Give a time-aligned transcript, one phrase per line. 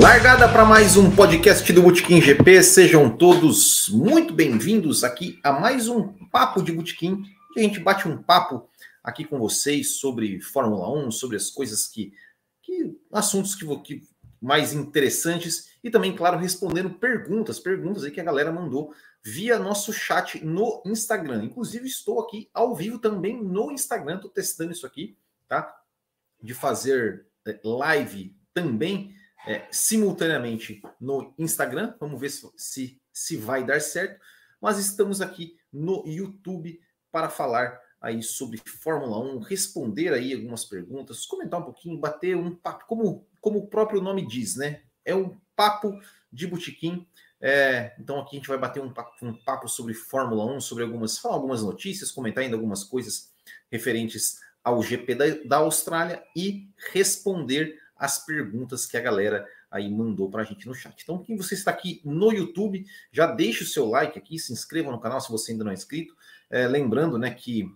[0.00, 2.62] Largada para mais um podcast do Botequim GP.
[2.62, 7.22] Sejam todos muito bem-vindos aqui a mais um Papo de Botequim.
[7.54, 8.66] A gente bate um papo
[9.04, 12.14] aqui com vocês sobre Fórmula 1, sobre as coisas que.
[12.62, 14.08] que assuntos que, que
[14.40, 19.92] mais interessantes e também, claro, respondendo perguntas, perguntas aí que a galera mandou via nosso
[19.92, 21.44] chat no Instagram.
[21.44, 25.70] Inclusive, estou aqui ao vivo também no Instagram, estou testando isso aqui, tá?
[26.42, 29.14] De fazer é, live também
[29.46, 31.94] é, simultaneamente no Instagram.
[31.98, 34.20] Vamos ver se, se, se vai dar certo.
[34.60, 41.24] Mas estamos aqui no YouTube para falar aí sobre Fórmula 1, responder aí algumas perguntas,
[41.24, 44.82] comentar um pouquinho, bater um papo, como, como o próprio nome diz, né?
[45.04, 45.98] É um papo
[46.32, 47.06] de botequim.
[47.40, 50.84] É, então aqui a gente vai bater um papo, um papo sobre Fórmula 1, sobre
[50.84, 53.32] algumas, falar algumas notícias, comentar ainda algumas coisas
[53.70, 60.28] referentes ao GP da, da Austrália e responder as perguntas que a galera aí mandou
[60.28, 61.00] para a gente no chat.
[61.00, 64.90] Então, quem você está aqui no YouTube, já deixe o seu like aqui, se inscreva
[64.90, 66.16] no canal se você ainda não é inscrito.
[66.50, 67.72] É, lembrando, né, que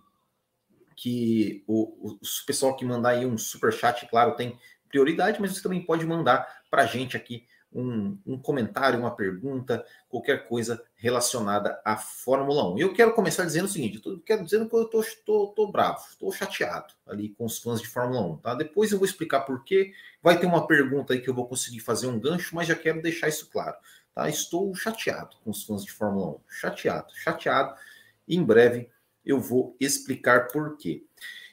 [0.97, 5.61] que o, o, pessoal que mandar aí um super chat, claro, tem prioridade, mas você
[5.61, 11.79] também pode mandar para a gente aqui um, um, comentário, uma pergunta, qualquer coisa relacionada
[11.83, 12.77] à Fórmula 1.
[12.77, 15.47] E eu quero começar dizendo o seguinte: eu tô, quero dizendo que eu tô, tô,
[15.47, 18.37] tô bravo, estou chateado ali com os fãs de Fórmula 1.
[18.37, 18.55] Tá?
[18.55, 19.93] Depois eu vou explicar por quê.
[20.21, 23.01] Vai ter uma pergunta aí que eu vou conseguir fazer um gancho, mas já quero
[23.01, 23.75] deixar isso claro.
[24.13, 24.29] Tá?
[24.29, 26.39] Estou chateado com os fãs de Fórmula 1.
[26.47, 27.75] Chateado, chateado.
[28.27, 28.89] E em breve
[29.25, 31.03] eu vou explicar por quê.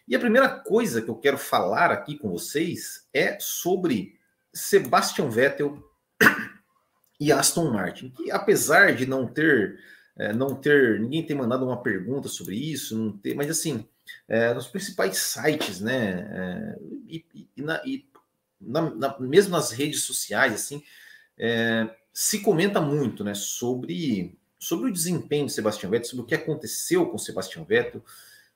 [0.06, 4.18] E a primeira coisa que eu quero falar aqui com vocês é sobre
[4.52, 5.82] Sebastian Vettel
[7.20, 9.78] e Aston Martin, que apesar de não ter,
[10.16, 13.86] é, não ter, ninguém ter mandado uma pergunta sobre isso, não ter, mas assim,
[14.28, 16.78] é, nos principais sites, né, é,
[17.08, 17.24] e,
[17.56, 18.06] e, na, e
[18.60, 20.82] na, na, mesmo nas redes sociais, assim,
[21.38, 26.34] é, se comenta muito, né, sobre sobre o desempenho de Sebastian Vettel, sobre o que
[26.34, 28.02] aconteceu com Sebastian Vettel,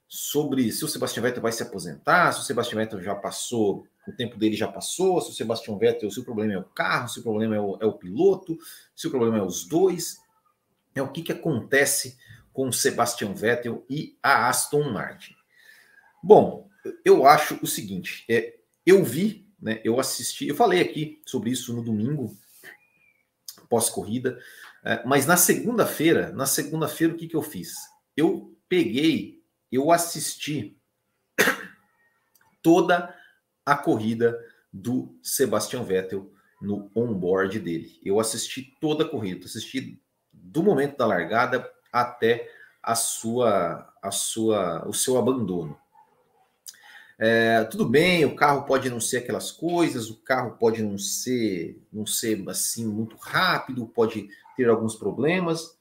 [0.09, 4.13] sobre se o Sebastian Vettel vai se aposentar, se o Sebastian Vettel já passou, o
[4.13, 7.21] tempo dele já passou, se o Sebastian Vettel, se o problema é o carro, se
[7.21, 8.59] o problema é o, é o piloto,
[8.97, 10.19] se o problema é os dois,
[10.95, 12.17] é o que, que acontece
[12.55, 15.35] com o Sebastian Vettel e a Aston Martin.
[16.23, 16.69] Bom,
[17.05, 21.75] eu acho o seguinte, é, eu vi, né, eu assisti, eu falei aqui sobre isso
[21.75, 22.35] no domingo,
[23.69, 24.41] pós-corrida,
[24.83, 27.75] é, mas na segunda-feira, na segunda-feira, o que, que eu fiz?
[28.17, 29.38] Eu peguei
[29.71, 30.77] eu assisti
[32.63, 33.15] toda
[33.65, 34.39] a corrida
[34.73, 38.01] do Sebastian Vettel no onboard dele.
[38.05, 40.01] Eu assisti toda a corrida, assisti
[40.33, 42.51] do momento da largada até
[42.83, 45.79] a sua, a sua, o seu abandono.
[47.19, 51.83] É, tudo bem, o carro pode não ser aquelas coisas, o carro pode não ser,
[51.93, 55.77] não ser assim muito rápido, pode ter alguns problemas,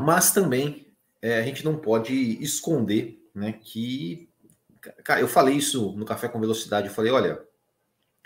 [0.00, 0.83] mas também
[1.24, 4.28] é, a gente não pode esconder né, que.
[5.02, 6.88] Cara, eu falei isso no Café com Velocidade.
[6.88, 7.42] Eu falei: olha,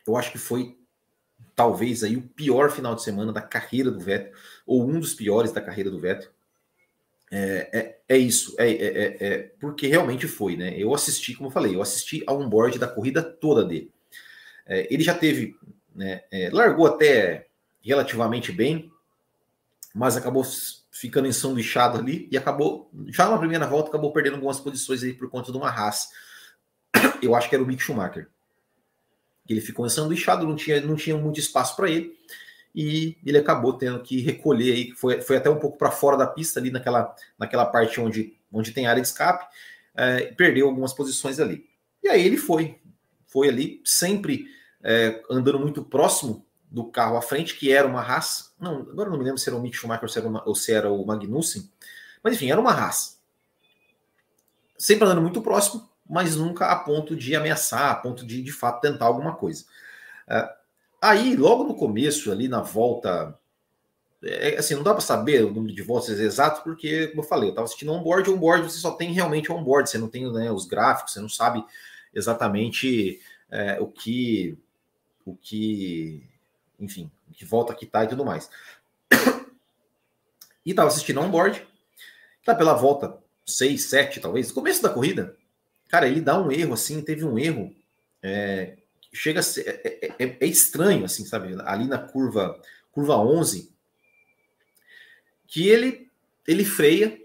[0.04, 0.76] eu acho que foi
[1.54, 4.32] talvez aí o pior final de semana da carreira do Vettel,
[4.66, 6.28] ou um dos piores da carreira do Vettel.
[7.30, 10.74] É, é, é isso, é, é, é, é, porque realmente foi, né?
[10.76, 13.92] Eu assisti, como eu falei, eu assisti a onboard da corrida toda dele.
[14.66, 15.56] É, ele já teve,
[15.94, 17.46] né, é, largou até
[17.80, 18.90] relativamente bem,
[19.94, 20.42] mas acabou
[20.98, 25.30] ficando ensanduichado ali e acabou, já na primeira volta, acabou perdendo algumas posições aí por
[25.30, 26.08] conta de uma raça.
[27.22, 28.28] Eu acho que era o Mick Schumacher.
[29.48, 32.14] Ele ficou ensanduichado, não tinha, não tinha muito espaço para ele
[32.74, 36.26] e ele acabou tendo que recolher aí, foi, foi até um pouco para fora da
[36.26, 39.46] pista ali naquela, naquela parte onde, onde tem área de escape,
[39.94, 41.64] é, perdeu algumas posições ali.
[42.02, 42.78] E aí ele foi,
[43.26, 44.46] foi ali sempre
[44.82, 48.47] é, andando muito próximo do carro à frente, que era uma raça.
[48.60, 50.54] Não, agora não me lembro se era o Mick Schumacher ou se era, uma, ou
[50.54, 51.70] se era o Magnussen.
[52.22, 53.18] Mas enfim, era uma raça.
[54.76, 58.80] Sempre andando muito próximo, mas nunca a ponto de ameaçar, a ponto de de fato
[58.80, 59.64] tentar alguma coisa.
[60.28, 60.48] Uh,
[61.00, 63.38] aí, logo no começo, ali na volta.
[64.22, 67.48] É, assim, não dá para saber o número de voltas exato, porque, como eu falei,
[67.48, 70.66] eu estava assistindo on-board, on-board você só tem realmente on-board, você não tem né, os
[70.66, 71.64] gráficos, você não sabe
[72.12, 74.58] exatamente é, o que
[75.24, 76.26] o que
[76.78, 78.50] enfim, que volta a quitar e tudo mais.
[80.66, 81.66] E estava assistindo on-board,
[82.44, 85.34] tá pela volta 6, 7, talvez, começo da corrida,
[85.88, 87.74] cara, ele dá um erro, assim, teve um erro,
[88.22, 88.76] é,
[89.10, 92.60] chega a ser, é, é, é, é estranho, assim, sabe, ali na curva,
[92.92, 93.72] curva 11,
[95.46, 96.10] que ele,
[96.46, 97.18] ele freia,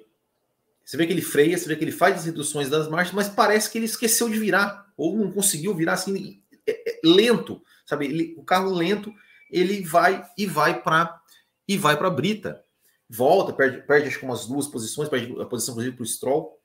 [0.83, 3.27] você vê que ele freia, você vê que ele faz as reduções das marchas, mas
[3.27, 8.05] parece que ele esqueceu de virar, ou não conseguiu virar, assim, é, é lento, sabe?
[8.05, 9.13] Ele, o carro lento,
[9.53, 11.21] ele vai e vai para
[11.67, 12.63] e vai para Brita.
[13.09, 16.59] Volta, perde, perde acho que umas duas posições, perde a posição para o Stroll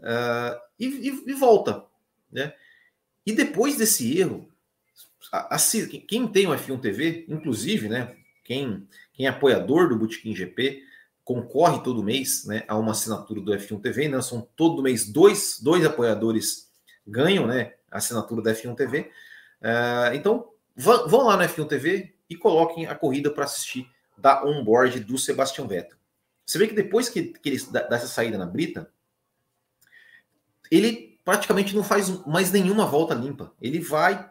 [0.00, 1.84] uh, e, e, e, volta,
[2.30, 2.52] né?
[3.24, 4.46] E depois desse erro,
[5.32, 5.58] a, a,
[6.06, 8.14] quem tem o F1 TV, inclusive, né?
[8.44, 10.82] Quem, quem é apoiador do Bootkin GP,
[11.24, 14.20] concorre todo mês né, a uma assinatura do F1 TV, né?
[14.20, 16.70] São todo mês dois, dois apoiadores
[17.06, 19.10] ganham né, a assinatura da F1 TV.
[19.62, 25.00] Uh, então, vão lá no F1 TV e coloquem a corrida para assistir da onboard
[25.00, 25.96] do Sebastian Vettel.
[26.44, 28.90] Você vê que depois que, que ele dá essa saída na brita,
[30.70, 33.52] ele praticamente não faz mais nenhuma volta limpa.
[33.60, 34.30] Ele vai,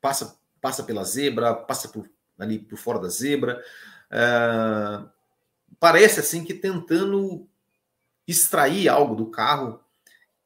[0.00, 2.08] passa, passa pela zebra, passa por,
[2.38, 3.62] ali por fora da zebra.
[4.10, 5.08] Uh,
[5.80, 7.46] parece assim que tentando
[8.26, 9.80] extrair algo do carro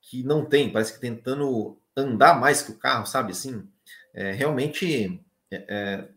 [0.01, 3.33] que não tem, parece que tentando andar mais que o carro, sabe?
[3.33, 3.67] Assim,
[4.15, 5.22] é, realmente,
[5.53, 6.09] é, é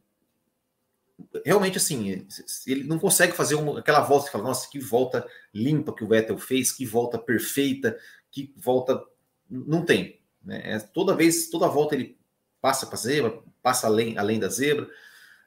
[1.46, 2.28] realmente assim,
[2.68, 6.08] ele não consegue fazer uma, aquela volta que fala, nossa, que volta limpa que o
[6.08, 7.98] Vettel fez, que volta perfeita,
[8.32, 9.02] que volta,
[9.50, 10.20] não tem.
[10.44, 10.62] Né?
[10.64, 12.18] É, toda vez, toda volta ele
[12.62, 14.90] passa para a zebra, passa além, além da zebra.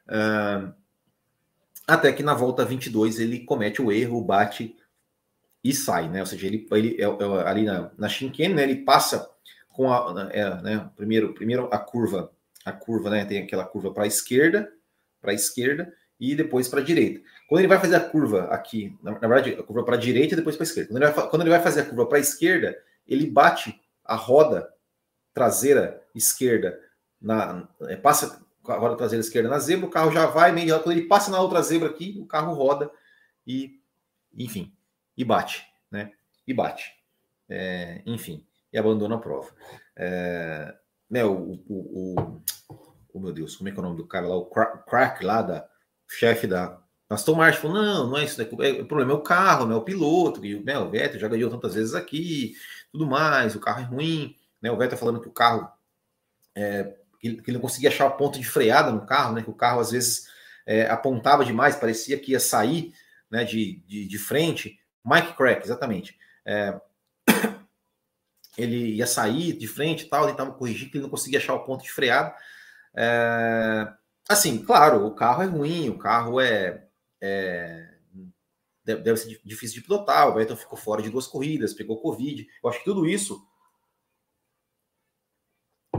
[0.07, 0.73] Uh,
[1.87, 4.77] até que na volta 22 ele comete o erro, bate
[5.63, 6.21] e sai, né?
[6.21, 8.63] Ou seja, ele, ele é, é, ali na, na chicane, né?
[8.63, 9.29] Ele passa
[9.69, 10.91] com a, é, né?
[10.97, 12.31] Primeiro, primeiro a curva,
[12.65, 13.25] a curva, né?
[13.25, 14.73] Tem aquela curva para a esquerda,
[15.21, 17.21] para a esquerda e depois para a direita.
[17.49, 20.35] Quando ele vai fazer a curva aqui, na, na verdade, a curva para a direita
[20.35, 20.89] e depois para a esquerda.
[20.91, 24.15] Quando ele, vai, quando ele vai fazer a curva para a esquerda, ele bate a
[24.15, 24.73] roda
[25.33, 26.79] traseira esquerda
[27.21, 30.79] na, é, passa a roda traseira esquerda na zebra, o carro já vai meio.
[30.81, 32.91] Quando ele passa na outra zebra aqui, o carro roda
[33.47, 33.81] e,
[34.35, 34.73] enfim,
[35.17, 36.13] e bate, né?
[36.47, 36.93] E bate.
[37.49, 39.51] É, enfim, e abandona a prova.
[39.97, 40.75] É,
[41.11, 42.43] né, o, o, o,
[43.15, 44.37] o, meu Deus, como é que é o nome do cara lá?
[44.37, 45.69] O Crack lá, da
[46.09, 46.79] chefe da
[47.09, 49.83] Aston Martin, falou: não, não é isso, é, o problema é o carro, né, o
[49.83, 52.55] piloto, né, o Vettel já ganhou tantas vezes aqui,
[52.93, 55.71] tudo mais, o carro é ruim, né, o Vettel falando que o carro
[56.55, 59.43] é, que ele não conseguia achar o ponto de freada no carro, né?
[59.43, 60.29] Que o carro às vezes
[60.67, 62.93] é, apontava demais, parecia que ia sair
[63.31, 64.79] né, de, de, de frente.
[65.05, 66.17] Mike Crack, exatamente.
[66.45, 66.81] É,
[68.59, 71.65] ele ia sair de frente e tal, tentava corrigir, que ele não conseguia achar o
[71.65, 72.35] ponto de freada.
[72.97, 73.89] É,
[74.29, 76.85] assim, claro, o carro é ruim, o carro é,
[77.21, 77.95] é
[78.85, 82.47] deve ser difícil de pilotar, o Vettel ficou fora de duas corridas, pegou Covid.
[82.63, 83.47] Eu acho que tudo isso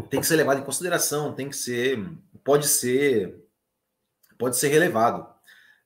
[0.10, 2.04] tem que ser levado em consideração, tem que ser,
[2.44, 3.48] pode ser,
[4.38, 5.28] pode ser relevado.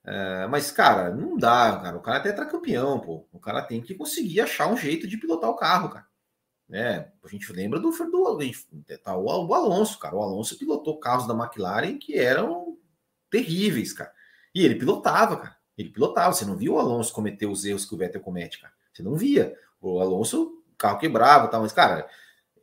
[0.06, 1.98] É, mas, cara, não dá, cara.
[1.98, 3.28] O cara é tetracampeão, pô.
[3.32, 6.08] O cara tem que conseguir achar um jeito de pilotar o carro, cara.
[6.74, 8.40] É, a gente lembra do, do
[9.04, 10.16] tá, o, o Alonso, cara.
[10.16, 12.78] O Alonso pilotou carros da McLaren que eram
[13.30, 14.12] terríveis, cara.
[14.54, 15.58] E ele pilotava, cara.
[15.78, 16.34] Ele pilotava.
[16.34, 18.74] Você não viu o Alonso cometer os erros que o Vettel comete, cara.
[18.92, 19.56] Você não via.
[19.80, 22.10] O Alonso, o carro quebrava, tal, mas, cara,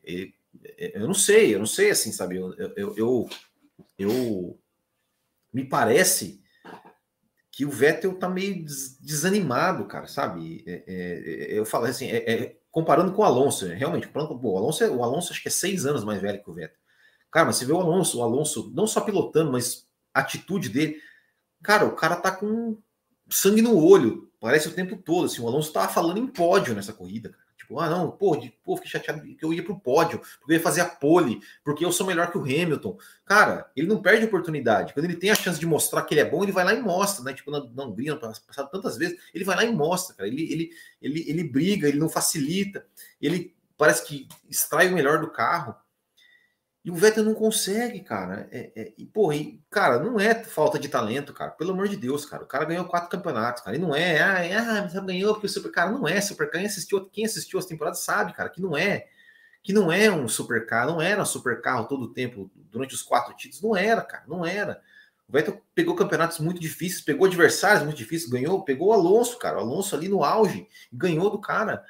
[0.03, 0.35] ele,
[0.79, 2.37] eu não sei, eu não sei assim, sabe?
[2.37, 3.29] Eu, eu, eu,
[3.99, 4.61] eu
[5.52, 6.43] me parece
[7.50, 8.64] que o Vettel tá meio
[9.00, 10.64] desanimado, cara, sabe?
[10.67, 14.57] É, é, é, eu falo assim, é, é, comparando com o Alonso, realmente, pô, o
[14.57, 16.79] Alonso, o Alonso acho que é seis anos mais velho que o Vettel.
[17.31, 20.97] Cara, mas você vê o Alonso, o Alonso não só pilotando, mas a atitude dele,
[21.62, 22.79] cara, o cara tá com
[23.31, 26.93] sangue no olho, parece o tempo todo, assim, o Alonso tava falando em pódio nessa
[26.93, 27.50] corrida, cara.
[27.71, 30.57] Tipo, ah, não, pô, de, pô, fiquei chateado que eu ia pro pódio, porque eu
[30.57, 32.99] ia fazer a pole, porque eu sou melhor que o Hamilton.
[33.25, 34.93] Cara, ele não perde oportunidade.
[34.93, 36.83] Quando ele tem a chance de mostrar que ele é bom, ele vai lá e
[36.83, 37.33] mostra, né?
[37.33, 40.29] Tipo, na, na Hungria, passado tantas vezes, ele vai lá e mostra, cara.
[40.29, 42.85] Ele, ele, ele, ele briga, ele não facilita,
[43.23, 45.77] ele parece que extrai o melhor do carro.
[46.90, 48.49] E o Vettel não consegue, cara.
[48.50, 51.52] É, é, e, porra, e, cara, não é falta de talento, cara.
[51.52, 52.42] Pelo amor de Deus, cara.
[52.42, 53.76] O cara ganhou quatro campeonatos, cara.
[53.76, 55.70] E não é, ah, é, ah ganhou porque o Super.
[55.70, 56.20] Cara, não é.
[56.20, 59.06] Super quem assistiu, quem assistiu as temporadas sabe, cara, que não é.
[59.62, 63.37] Que não é um super carro, não era um todo o tempo, durante os quatro
[63.37, 63.62] títulos.
[63.62, 64.82] Não era, cara, não era.
[65.28, 69.59] O Vettel pegou campeonatos muito difíceis, pegou adversários muito difíceis, ganhou, pegou o Alonso, cara.
[69.59, 71.85] O Alonso ali no auge, ganhou do cara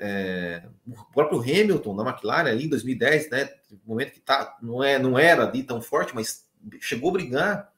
[0.00, 3.50] é, o próprio Hamilton na McLaren ali em 2010, né?
[3.90, 6.46] Momento que tá, não, é, não era ali tão forte, mas
[6.80, 7.72] chegou a brigar.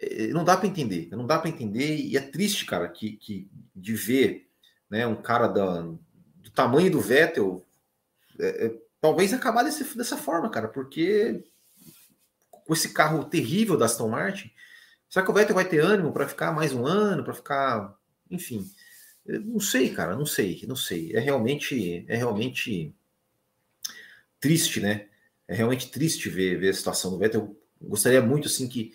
[0.00, 3.50] É, não dá para entender, não dá para entender, e é triste, cara, que, que
[3.76, 4.48] de ver
[4.88, 7.64] né, um cara da, do tamanho do Vettel
[8.38, 11.44] é, é, talvez acabar desse, dessa forma, cara, porque
[12.50, 14.50] com esse carro terrível da Aston Martin,
[15.10, 17.94] será que o Vettel vai ter ânimo para ficar mais um ano, para ficar,
[18.30, 18.66] enfim,
[19.26, 21.12] não sei, cara, não sei, não sei.
[21.14, 22.94] É realmente, é realmente
[24.44, 25.06] triste, né?
[25.48, 27.56] É realmente triste ver, ver a situação do Vettel.
[27.80, 28.92] Eu gostaria muito, assim, que,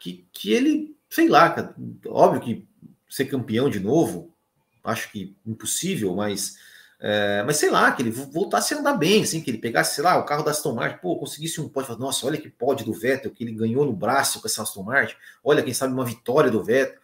[0.00, 1.76] que, que ele, sei lá, cara,
[2.08, 2.68] óbvio que
[3.08, 4.34] ser campeão de novo,
[4.82, 6.56] acho que impossível, mas,
[6.98, 10.02] é, mas sei lá, que ele voltasse a andar bem, assim, que ele pegasse, sei
[10.02, 12.92] lá, o carro da Aston Martin, pô, conseguisse um pódio, nossa, olha que pódio do
[12.92, 16.50] Vettel, que ele ganhou no braço com essa Aston Martin, olha, quem sabe uma vitória
[16.50, 16.98] do Vettel,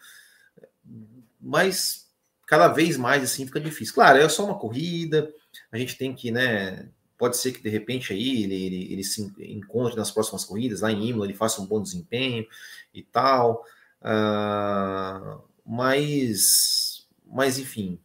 [1.40, 2.11] mas
[2.49, 3.95] cada vez mais, assim, fica difícil.
[3.95, 5.33] Claro, é só uma corrida,
[5.71, 9.32] a gente tem que, né, pode ser que de repente aí ele, ele, ele se
[9.38, 12.46] encontre nas próximas corridas, lá em Imola ele faça um bom desempenho
[12.92, 13.64] e tal,
[14.02, 17.99] uh, mas, mas enfim,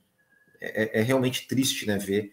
[0.59, 2.31] é, é, realmente triste, né, ver,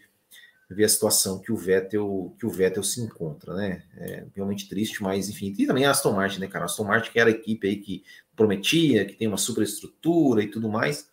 [0.70, 5.02] ver a situação que o Vettel que o Vettel se encontra, né, é realmente triste,
[5.02, 7.32] mas enfim, e também a Aston Martin, né, cara, a Aston Martin que era a
[7.32, 8.04] equipe aí que
[8.36, 11.10] prometia, que tem uma superestrutura e tudo mais,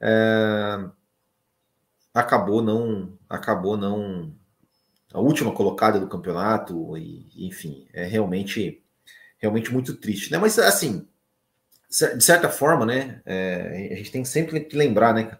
[0.00, 0.88] é,
[2.14, 4.32] acabou não acabou não
[5.16, 8.82] a última colocada do campeonato, e, enfim, é realmente,
[9.38, 10.36] realmente muito triste, né?
[10.36, 11.08] Mas assim,
[11.88, 15.38] de certa forma, né, é, a gente tem sempre que lembrar, né,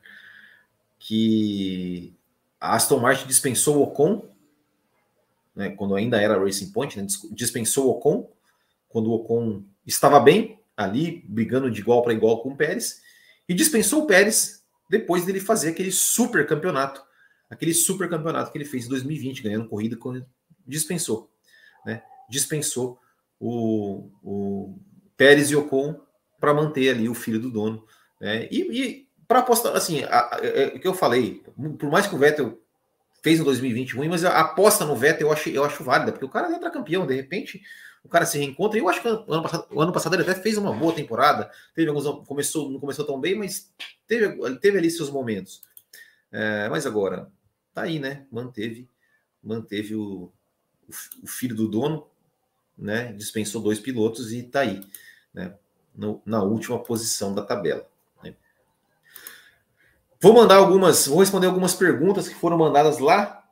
[0.99, 2.17] que
[2.59, 4.27] a Aston Martin dispensou o Ocon,
[5.55, 8.31] né, quando ainda era Racing Point, né, dispensou o Ocon,
[8.89, 13.03] quando o Ocon estava bem, ali, brigando de igual para igual com o Pérez,
[13.47, 17.06] e dispensou o Pérez depois dele fazer aquele super campeonato
[17.49, 19.99] aquele super campeonato que ele fez em 2020, ganhando corrida,
[20.67, 21.31] dispensou,
[21.85, 22.03] né?
[22.29, 22.99] Dispensou
[23.39, 24.79] o, o
[25.17, 26.01] Pérez e Ocon
[26.41, 27.85] para manter ali o filho do dono,
[28.21, 28.49] né?
[28.51, 30.03] E, e para apostar, assim,
[30.75, 31.43] o que eu falei,
[31.79, 32.61] por mais que o Vettel
[33.23, 36.25] fez em 2020 ruim, mas a aposta no Vettel eu acho, eu acho válida, porque
[36.25, 37.61] o cara entra campeão, de repente
[38.07, 38.79] o cara se reencontra.
[38.79, 41.51] E eu acho que o ano, passado, ano passado ele até fez uma boa temporada.
[41.75, 42.07] Teve alguns.
[42.27, 43.73] Começou, não começou tão bem, mas
[44.07, 45.61] teve, teve ali seus momentos.
[46.31, 47.31] É, mas agora,
[47.77, 48.27] tá aí, né?
[48.33, 48.89] Manteve,
[49.43, 50.33] manteve o,
[51.23, 52.07] o, filho do dono,
[52.77, 53.13] né?
[53.13, 54.81] Dispensou dois pilotos e tá aí,
[55.35, 55.55] né?
[55.95, 57.87] No, na última posição da tabela.
[58.25, 58.35] Né?
[60.19, 63.47] Vou mandar algumas, vou responder algumas perguntas que foram mandadas lá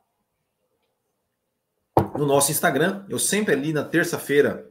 [2.16, 3.04] no nosso Instagram.
[3.10, 4.70] Eu sempre ali na terça-feira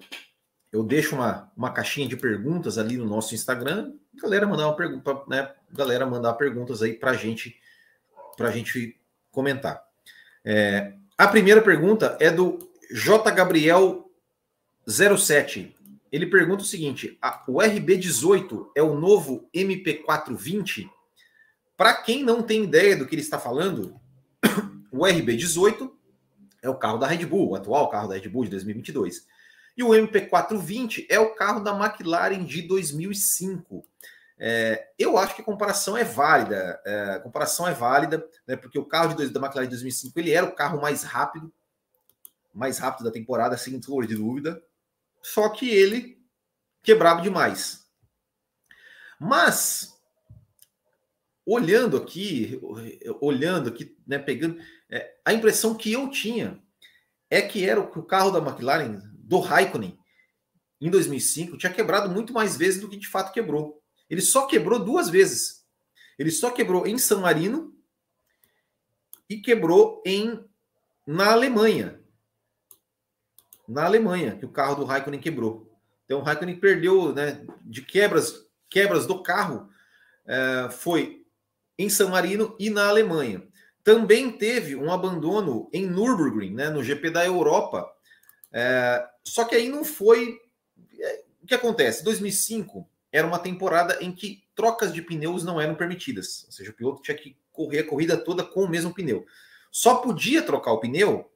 [0.72, 3.94] eu deixo uma, uma caixinha de perguntas ali no nosso Instagram.
[4.16, 5.54] Galera mandar uma pergunta, né?
[5.72, 7.60] Galera mandar perguntas aí para gente,
[8.36, 9.00] para gente
[9.34, 9.84] comentar.
[10.46, 13.30] É, a primeira pergunta é do J.
[13.32, 14.10] Gabriel
[14.88, 15.76] 07.
[16.12, 20.90] Ele pergunta o seguinte: a, o RB18 é o novo MP420?
[21.76, 24.00] Para quem não tem ideia do que ele está falando,
[24.92, 25.92] o RB18
[26.62, 29.26] é o carro da Red Bull, o atual carro da Red Bull de 2022.
[29.76, 33.84] E o MP420 é o carro da McLaren de 2005.
[34.38, 36.82] É, eu acho que a comparação é válida.
[36.86, 40.32] É, comparação é válida, né, porque o carro de dois, da McLaren de 2005 ele
[40.32, 41.52] era o carro mais rápido,
[42.54, 44.62] mais rápido da temporada, sem flor de dúvida.
[45.22, 46.22] Só que ele
[46.82, 47.88] quebrava demais.
[49.20, 49.94] Mas
[51.46, 52.60] olhando aqui,
[53.22, 54.60] olhando aqui, né, pegando
[54.90, 56.62] é, a impressão que eu tinha
[57.30, 59.98] é que era o carro da McLaren do Raikkonen
[60.86, 63.82] em 2005 tinha quebrado muito mais vezes do que de fato quebrou.
[64.10, 65.64] Ele só quebrou duas vezes.
[66.18, 67.74] Ele só quebrou em San Marino
[69.30, 70.44] e quebrou em
[71.06, 72.00] na Alemanha.
[73.68, 75.72] Na Alemanha, que o carro do Raikkonen quebrou.
[76.06, 79.70] Então o Raikkonen perdeu, né, de quebras, quebras do carro,
[80.26, 81.26] é, foi
[81.78, 83.48] em San Marino e na Alemanha.
[83.84, 87.90] Também teve um abandono em Nürburgring, né, no GP da Europa.
[88.52, 90.40] É, só que aí não foi.
[91.00, 92.04] É, o que acontece?
[92.04, 96.44] 2005 era uma temporada em que trocas de pneus não eram permitidas.
[96.48, 99.24] Ou seja, o piloto tinha que correr a corrida toda com o mesmo pneu.
[99.72, 101.32] Só podia trocar o pneu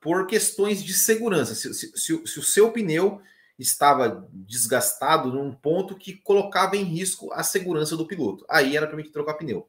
[0.00, 1.54] por questões de segurança.
[1.56, 3.20] Se, se, se, se o seu pneu
[3.58, 8.46] estava desgastado num ponto que colocava em risco a segurança do piloto.
[8.48, 9.68] Aí era permitido trocar pneu.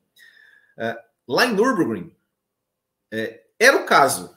[0.78, 2.16] É, lá em Nürburgring,
[3.12, 4.34] é, era o caso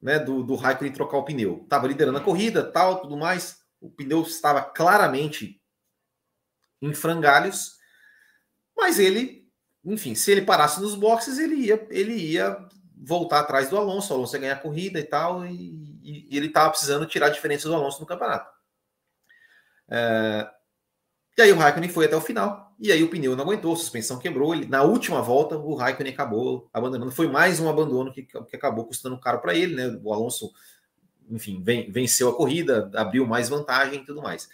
[0.00, 1.62] né, do, do Raikkonen trocar o pneu.
[1.64, 3.60] Estava liderando a corrida, tal, tudo mais.
[3.80, 5.60] O pneu estava claramente
[6.88, 7.78] em frangalhos,
[8.76, 9.48] mas ele,
[9.84, 12.56] enfim, se ele parasse nos boxes, ele ia, ele ia
[12.96, 16.46] voltar atrás do Alonso, o Alonso ia ganhar a corrida e tal, e, e, ele
[16.46, 18.50] estava precisando tirar a diferença do Alonso no campeonato.
[19.88, 20.48] É,
[21.36, 23.76] e aí o Raikkonen foi até o final, e aí o pneu não aguentou, a
[23.76, 28.22] suspensão quebrou, ele, na última volta o Raikkonen acabou abandonando, foi mais um abandono que,
[28.22, 29.98] que acabou custando caro para ele, né?
[30.02, 30.52] O Alonso,
[31.28, 34.48] enfim, ven, venceu a corrida, abriu mais vantagem e tudo mais.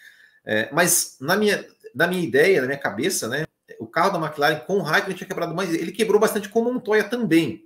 [0.45, 3.45] É, mas na minha, na minha ideia, na minha cabeça, né,
[3.79, 5.73] o carro da McLaren com o Raikkonen tinha quebrado mais.
[5.73, 7.65] Ele quebrou bastante com o Montoya também.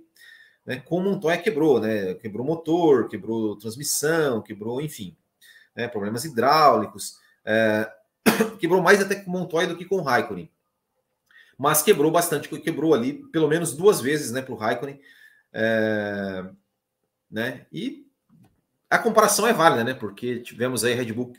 [0.65, 2.15] né, com o Montoya quebrou, né?
[2.15, 5.15] Quebrou motor, quebrou transmissão, quebrou, enfim,
[5.75, 7.19] né, problemas hidráulicos.
[7.45, 7.91] É,
[8.59, 10.49] quebrou mais até com o Montoya do que com o Raikkonen.
[11.57, 14.99] Mas quebrou bastante, quebrou ali pelo menos duas vezes né, para o Raikkonen.
[15.53, 16.45] É,
[17.29, 18.05] né, e
[18.89, 19.93] a comparação é válida, né?
[19.93, 21.33] Porque tivemos aí Red Bull,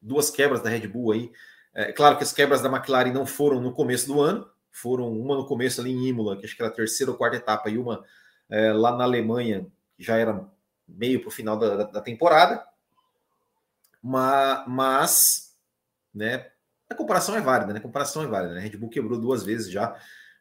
[0.00, 1.32] duas quebras da Red Bull aí.
[1.74, 5.36] É claro que as quebras da McLaren não foram no começo do ano, foram uma
[5.36, 7.78] no começo ali em Imola, que acho que era a terceira ou quarta etapa, e
[7.78, 8.04] uma
[8.48, 10.48] é, lá na Alemanha, que já era
[10.86, 12.64] meio para o final da, da, temporada.
[14.02, 15.56] Mas, mas,
[16.14, 16.50] né,
[16.88, 17.78] a comparação é válida, né?
[17.78, 18.60] A comparação é válida, né?
[18.60, 19.96] A Red Bull quebrou duas vezes já,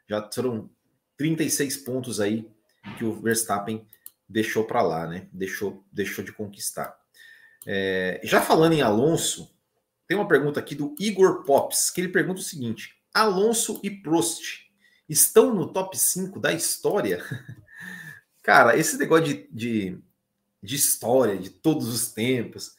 [0.07, 0.69] já foram
[1.17, 2.49] 36 pontos aí
[2.97, 3.85] que o Verstappen
[4.29, 5.27] deixou para lá, né?
[5.33, 6.97] Deixou, deixou de conquistar.
[7.65, 9.53] É, já falando em Alonso,
[10.07, 14.65] tem uma pergunta aqui do Igor Pops, que ele pergunta o seguinte: Alonso e Prost
[15.07, 17.23] estão no top 5 da história?
[18.41, 19.99] cara, esse negócio de, de,
[20.63, 22.75] de, história, de todos os tempos,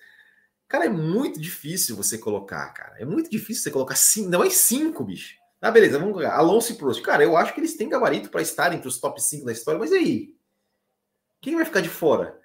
[0.66, 2.96] cara, é muito difícil você colocar, cara.
[2.98, 5.36] É muito difícil você colocar cinco, não é cinco, bicho.
[5.60, 6.36] Ah, beleza, vamos colocar.
[6.36, 7.02] Alonso e Prost.
[7.02, 9.78] Cara, eu acho que eles têm gabarito para estar entre os top 5 da história,
[9.78, 10.38] mas e aí?
[11.40, 12.40] Quem vai ficar de fora?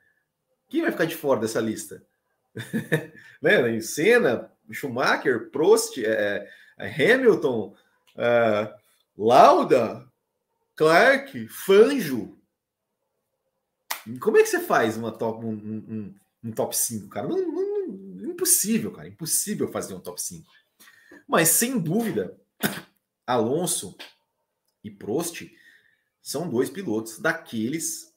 [0.68, 2.04] Quem vai ficar de fora dessa lista?
[3.42, 3.80] né?
[3.82, 7.76] Senna, Schumacher, Prost, é, é, Hamilton,
[8.18, 8.76] é,
[9.18, 10.08] Lauda,
[10.76, 12.38] Clark, Fanjo.
[14.20, 17.28] Como é que você faz uma top, um, um, um top 5, cara?
[17.28, 19.08] Não, não, impossível, cara.
[19.08, 20.50] Impossível fazer um top 5.
[21.28, 22.38] Mas, sem dúvida,
[23.26, 23.96] Alonso
[24.84, 25.44] e Prost
[26.22, 28.14] são dois pilotos daqueles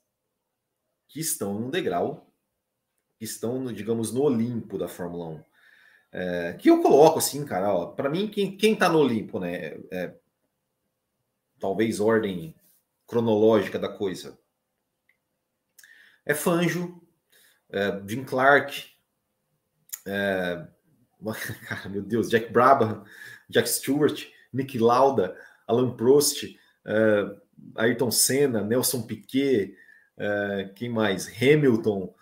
[1.08, 2.32] que estão no degrau,
[3.18, 5.44] que estão, digamos, no Olimpo da Fórmula 1.
[6.12, 9.54] É, que eu coloco assim, cara, para mim, quem, quem tá no Olimpo, né?
[9.54, 10.14] É, é,
[11.58, 12.54] talvez ordem
[13.06, 14.38] cronológica da coisa.
[16.24, 17.00] É Fanjo,
[17.70, 18.86] é, Jim Clark,
[20.06, 20.66] é,
[21.68, 23.04] cara, meu Deus, Jack Brabham,
[23.48, 26.44] Jack Stewart, Nick Lauda, Alan Prost,
[26.84, 27.36] é,
[27.74, 29.76] Ayrton Senna, Nelson Piquet,
[30.16, 31.30] Uh, quem mais?
[31.40, 32.14] Hamilton.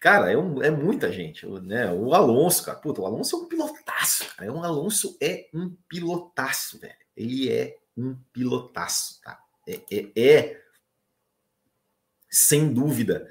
[0.00, 1.92] Cara, é, um, é, muita gente, né?
[1.92, 2.78] O Alonso, cara.
[2.78, 4.52] Puta, o Alonso é um pilotaço, cara.
[4.52, 6.94] O Alonso é um pilotaço, velho.
[7.16, 9.40] Ele é um pilotaço, tá?
[9.66, 10.62] É, é, é
[12.28, 13.28] sem dúvida,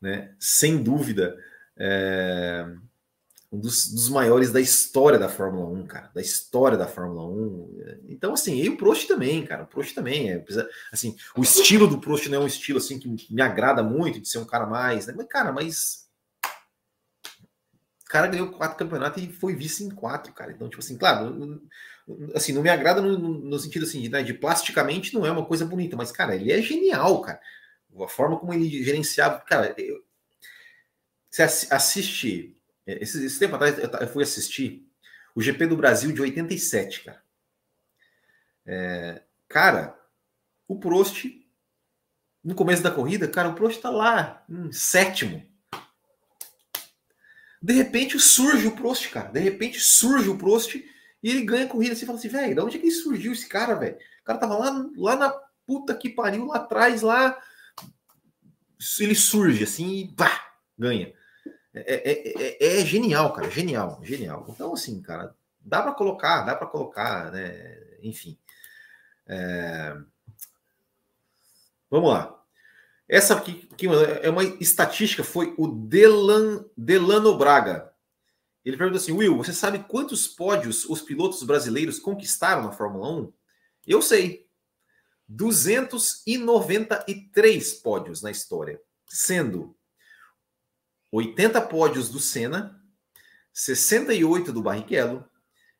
[0.00, 0.34] né?
[0.38, 1.36] Sem dúvida.
[1.76, 2.66] É
[3.50, 8.04] um dos, dos, maiores da história da Fórmula 1, cara, da história da Fórmula 1.
[8.08, 10.44] Então, assim, e o Prost também, cara, o Prost também, é,
[10.92, 14.28] assim, o estilo do Prost não é um estilo, assim, que me agrada muito, de
[14.28, 15.14] ser um cara mais, né?
[15.16, 16.08] mas, cara, mas
[18.04, 21.62] o cara ganhou quatro campeonatos e foi vice em quatro, cara, então, tipo assim, claro,
[22.34, 25.44] assim, não me agrada no, no sentido, assim, de, né, de plasticamente não é uma
[25.44, 27.40] coisa bonita, mas, cara, ele é genial, cara,
[27.98, 30.02] a forma como ele gerenciava, cara, eu,
[31.30, 32.57] você assiste
[33.02, 34.88] esse, esse tempo atrás eu fui assistir
[35.34, 37.22] o GP do Brasil de 87, cara.
[38.66, 39.98] É, cara,
[40.66, 41.26] o Prost,
[42.42, 45.46] no começo da corrida, cara, o Prost tá lá, sétimo.
[47.60, 49.30] De repente surge o Prost, cara.
[49.30, 50.84] De repente surge o Prost e
[51.22, 51.94] ele ganha a corrida.
[51.94, 53.96] Você fala assim, velho, de onde é que surgiu esse cara, velho?
[53.96, 55.30] O cara tava lá, lá na
[55.66, 57.36] puta que pariu, lá atrás, lá.
[59.00, 61.12] Ele surge assim e pá, ganha.
[61.74, 64.46] É, é, é, é, genial, cara, genial, genial.
[64.48, 67.78] Então, assim, cara, dá para colocar, dá para colocar, né?
[68.02, 68.38] Enfim.
[69.26, 69.96] É...
[71.90, 72.34] Vamos lá.
[73.08, 77.90] Essa aqui que é uma estatística, foi o Delan, Delano Braga.
[78.64, 83.32] Ele pergunta assim: Will, você sabe quantos pódios os pilotos brasileiros conquistaram na Fórmula 1?
[83.86, 84.46] Eu sei.
[85.30, 89.76] 293 pódios na história, sendo
[91.10, 92.80] 80 pódios do Senna,
[93.52, 95.28] 68 do Barrichello,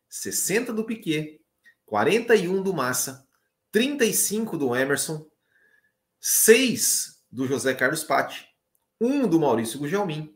[0.09, 1.39] 60 do Piquet,
[1.85, 3.25] 41 do Massa,
[3.71, 5.25] 35 do Emerson,
[6.19, 8.45] 6 do José Carlos Patti,
[8.99, 10.35] 1 do Maurício Gugelmin,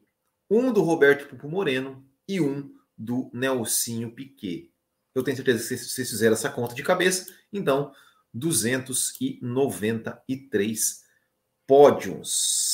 [0.50, 4.72] 1 do Roberto Pupo Moreno e 1 do Nelsinho Piquet.
[5.14, 7.94] Eu tenho certeza que vocês fizeram essa conta de cabeça, então
[8.34, 11.04] 293
[11.68, 12.73] pódios.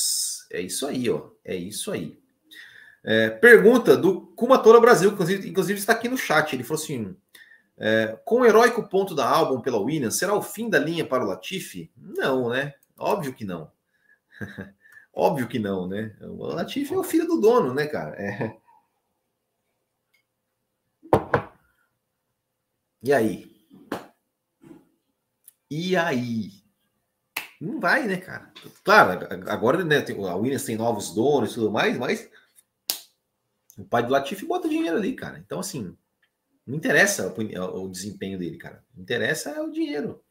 [0.52, 1.30] É isso aí, ó.
[1.44, 2.20] É isso aí.
[3.04, 6.54] É, pergunta do Kumatora Brasil, que inclusive, está aqui no chat.
[6.54, 7.16] Ele falou assim:
[7.78, 11.24] é, com o heróico ponto da álbum pela Williams, será o fim da linha para
[11.24, 11.92] o Latifi?
[11.96, 12.74] Não, né?
[12.98, 13.72] Óbvio que não.
[15.14, 16.16] Óbvio que não, né?
[16.22, 18.16] O Latifi é o filho do dono, né, cara?
[18.22, 18.58] É.
[23.02, 23.50] E aí?
[25.72, 26.59] E aí?
[27.60, 28.52] Não vai, né, cara?
[28.86, 32.30] Claro, agora né, a Williams tem novos donos e tudo mais, mas
[33.78, 35.38] o pai do Latifi bota dinheiro ali, cara.
[35.39, 35.95] Então, assim,
[36.65, 38.82] não interessa o, o desempenho dele, cara.
[38.95, 40.24] Não interessa é o dinheiro.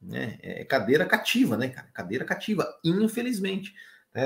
[0.00, 0.38] Né?
[0.42, 1.88] É cadeira cativa, né, cara?
[1.92, 3.74] Cadeira cativa, infelizmente.
[4.14, 4.24] É,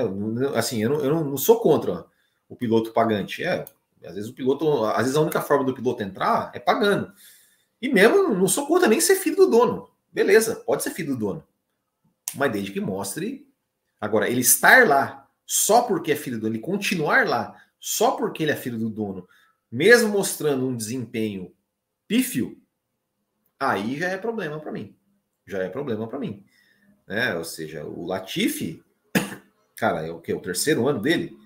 [0.55, 2.05] assim, eu não, eu não sou contra
[2.47, 3.43] o piloto pagante.
[3.43, 3.65] É,
[4.05, 7.11] às vezes o piloto, às vezes a única forma do piloto entrar é pagando.
[7.81, 9.89] E mesmo não sou contra nem ser filho do dono.
[10.11, 11.49] Beleza, pode ser filho do dono
[12.35, 13.47] mas desde que mostre.
[13.99, 18.43] Agora, ele estar lá só porque é filho do dono, ele continuar lá só porque
[18.43, 19.27] ele é filho do dono,
[19.71, 21.53] mesmo mostrando um desempenho
[22.07, 22.61] pífio,
[23.59, 24.95] aí já é problema para mim.
[25.45, 26.43] Já é problema para mim.
[27.07, 27.35] Né?
[27.35, 28.83] Ou seja, o Latifi,
[29.75, 30.33] cara, é o que?
[30.33, 31.37] O terceiro ano dele?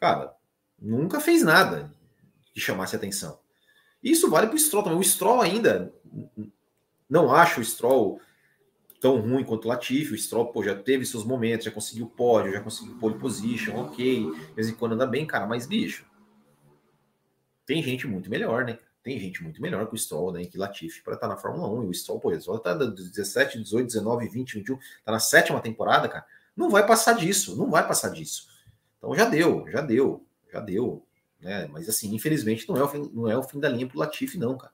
[0.00, 0.34] Cara,
[0.78, 1.92] nunca fez nada
[2.54, 3.40] que chamasse atenção.
[4.02, 4.98] Isso vale para o Stroll também.
[4.98, 5.92] O Stroll ainda,
[7.08, 8.20] não acho o Stroll
[9.00, 10.14] tão ruim quanto o Latifi.
[10.14, 14.30] O Stroll pô, já teve seus momentos, já conseguiu pódio, já conseguiu pole position, ok.
[14.30, 16.06] De vez em quando anda bem, cara, mas bicho.
[17.66, 18.78] Tem gente muito melhor, né?
[19.02, 20.44] Tem gente muito melhor que o Stroll, né?
[20.44, 21.84] Que Latifi para estar tá na Fórmula 1.
[21.84, 25.60] E o Stroll, pô, o Stroll tá 17, 18, 19, 20, 21, tá na sétima
[25.60, 26.26] temporada, cara.
[26.56, 28.48] Não vai passar disso, não vai passar disso.
[28.98, 31.06] Então já deu, já deu, já deu.
[31.40, 31.68] Né?
[31.68, 34.38] Mas assim, infelizmente não é o fim, não é o fim da linha pro Latifi,
[34.38, 34.72] não, cara.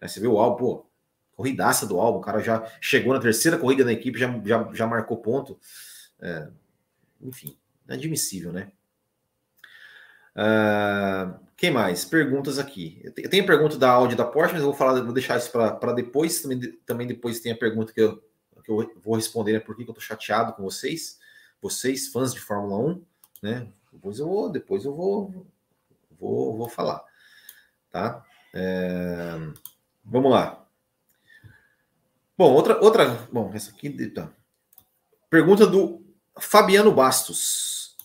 [0.00, 0.86] Você vê o álbum, pô,
[1.36, 4.86] corridaça do álbum, o cara já chegou na terceira corrida da equipe, já, já, já
[4.86, 5.58] marcou ponto.
[6.20, 6.48] É,
[7.20, 8.70] enfim, inadmissível, né?
[10.34, 12.04] Uh, quem mais?
[12.04, 13.00] Perguntas aqui.
[13.04, 15.92] Eu tenho pergunta da Audi da Porsche, mas eu vou falar, vou deixar isso para
[15.92, 16.40] depois.
[16.40, 18.16] Também, também depois tem a pergunta que eu,
[18.64, 19.60] que eu vou responder, né?
[19.60, 21.18] Por que, que eu tô chateado com vocês,
[21.60, 23.04] vocês, fãs de Fórmula 1,
[23.42, 23.68] né?
[23.92, 25.46] Depois eu vou, depois eu vou,
[26.18, 27.04] vou, vou falar,
[27.90, 28.24] tá?
[28.54, 29.38] É,
[30.04, 30.61] vamos lá.
[32.36, 33.28] Bom, outra, outra.
[33.30, 33.90] Bom, essa aqui.
[34.10, 34.30] Tá.
[35.28, 36.02] Pergunta do
[36.38, 37.96] Fabiano Bastos.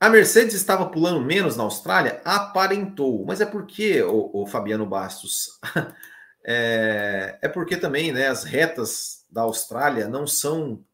[0.00, 2.20] A Mercedes estava pulando menos na Austrália?
[2.24, 3.24] Aparentou.
[3.24, 5.60] Mas é porque, o, o Fabiano Bastos,
[6.44, 10.84] é, é, porque também né, as retas da Austrália não são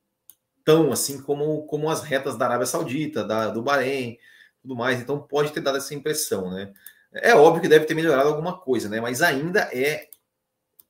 [0.64, 4.18] tão assim como, como as retas da Arábia Saudita, da, do Bahrein,
[4.60, 5.00] tudo mais.
[5.00, 6.72] Então pode ter dado essa impressão, né?
[7.12, 9.00] É óbvio que deve ter melhorado alguma coisa, né?
[9.00, 10.07] Mas ainda é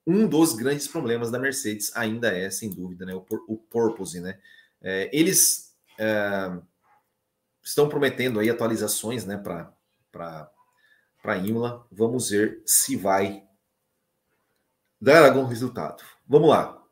[0.09, 4.39] um dos grandes problemas da Mercedes ainda é, sem dúvida, né, o, o purpose, né?
[4.81, 6.51] É, eles é,
[7.63, 9.71] estão prometendo aí atualizações, né, para
[11.21, 11.87] para Imola.
[11.93, 13.45] Vamos ver se vai
[14.99, 16.03] dar algum resultado.
[16.27, 16.83] Vamos lá.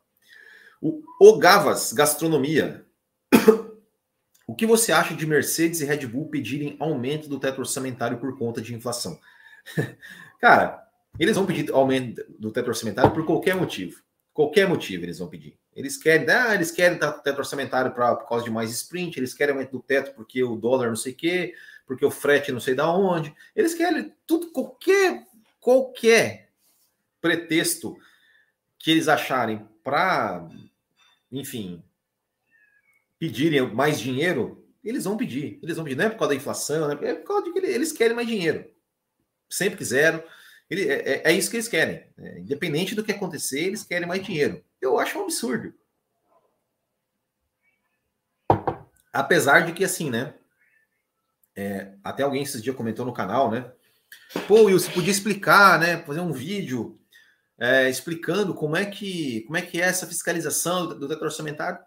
[0.79, 2.85] O Ogavas Gastronomia.
[4.45, 8.37] o que você acha de Mercedes e Red Bull pedirem aumento do teto orçamentário por
[8.37, 9.19] conta de inflação?
[10.39, 10.86] Cara,
[11.19, 14.01] eles vão pedir aumento do teto orçamentário por qualquer motivo.
[14.33, 15.57] Qualquer motivo eles vão pedir.
[15.75, 19.53] Eles querem, ah, eles querem teto orçamentário pra, por causa de mais sprint, eles querem
[19.53, 22.75] aumento do teto porque o dólar não sei o quê, porque o frete não sei
[22.75, 23.33] da onde.
[23.55, 25.25] Eles querem tudo, qualquer,
[25.59, 26.49] qualquer
[27.19, 27.97] pretexto
[28.77, 30.47] que eles acharem para,
[31.31, 31.83] enfim,
[33.17, 35.59] pedirem mais dinheiro, eles vão pedir.
[35.61, 35.95] Eles vão pedir.
[35.95, 36.97] Não é por causa da inflação, né?
[37.01, 38.69] é por causa de que eles querem mais dinheiro.
[39.49, 40.23] Sempre quiseram.
[40.69, 42.05] Ele, é, é, é, isso que eles querem.
[42.17, 44.63] É, independente do que acontecer, eles querem mais dinheiro.
[44.81, 45.73] Eu acho um absurdo.
[49.13, 50.33] Apesar de que, assim, né?
[51.55, 53.71] É, até alguém esses dias comentou no canal, né?
[54.47, 56.03] Pô, Will, você podia explicar, né?
[56.03, 56.99] Fazer um vídeo
[57.57, 61.79] é, explicando como é que como é que é essa fiscalização do, do teto orçamentário.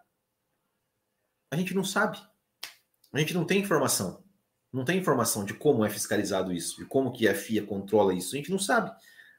[1.52, 2.18] A gente não sabe.
[3.12, 4.19] A gente não tem informação.
[4.72, 8.34] Não tem informação de como é fiscalizado isso, de como que a FIA controla isso.
[8.34, 8.90] A gente não sabe.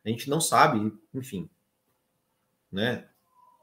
[0.03, 1.49] A gente não sabe, enfim.
[2.71, 3.05] Né?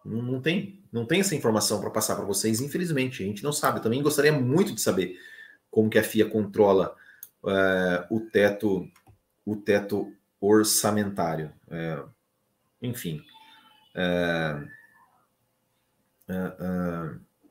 [0.05, 3.23] Não, não tem, não tem essa informação para passar para vocês, infelizmente.
[3.23, 3.83] A gente não sabe.
[3.83, 5.19] Também gostaria muito de saber
[5.71, 6.97] como que a FIA controla
[7.47, 8.89] é, o teto,
[9.45, 11.53] o teto orçamentário.
[11.71, 12.03] É,
[12.81, 13.23] enfim.
[13.95, 14.63] É,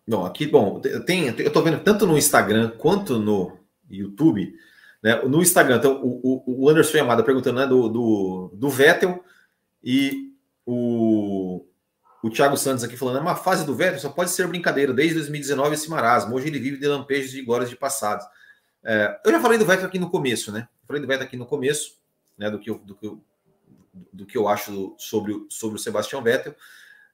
[0.07, 3.56] bom, aqui, bom, tem, eu estou vendo tanto no Instagram quanto no
[3.89, 4.53] YouTube,
[5.01, 5.21] né?
[5.23, 9.23] No Instagram, então, o, o, Anderson Yamada perguntando né, do, do, do Vettel
[9.83, 10.33] e
[10.65, 11.65] o,
[12.21, 15.15] o Thiago Santos aqui falando, é uma fase do Vettel, só pode ser brincadeira, desde
[15.15, 18.25] 2019 esse marasmo, hoje ele vive de lampejos de glórias de passados.
[18.83, 20.67] É, eu já falei do Vettel aqui no começo, né?
[20.85, 21.97] Falei do Vettel aqui no começo,
[22.37, 22.49] né?
[22.49, 23.23] Do que eu, do que eu,
[24.13, 26.55] do que eu acho sobre, sobre o Sebastião Vettel.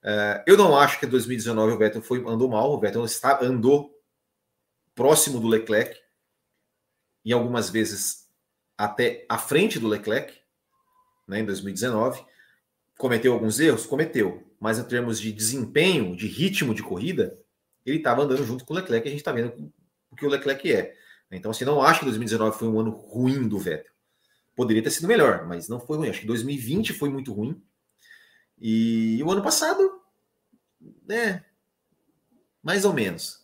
[0.04, 3.44] É, eu não acho que em 2019 o Vettel foi, andou mal, o Vettel está,
[3.44, 3.98] andou
[4.94, 6.03] próximo do Leclerc,
[7.24, 8.28] e algumas vezes
[8.78, 10.34] até à frente do Leclerc,
[11.28, 12.24] né, em 2019.
[12.98, 13.86] Cometeu alguns erros?
[13.86, 14.44] Cometeu.
[14.60, 17.38] Mas em termos de desempenho, de ritmo de corrida,
[17.86, 19.74] ele estava andando junto com o Leclerc, a gente está vendo
[20.10, 20.96] o que o Leclerc é.
[21.32, 23.92] Então, assim, não acho que 2019 foi um ano ruim do Vettel.
[24.56, 26.10] Poderia ter sido melhor, mas não foi ruim.
[26.10, 27.60] Acho que 2020 foi muito ruim.
[28.60, 30.00] E o ano passado,
[31.08, 31.44] né?
[32.62, 33.43] Mais ou menos.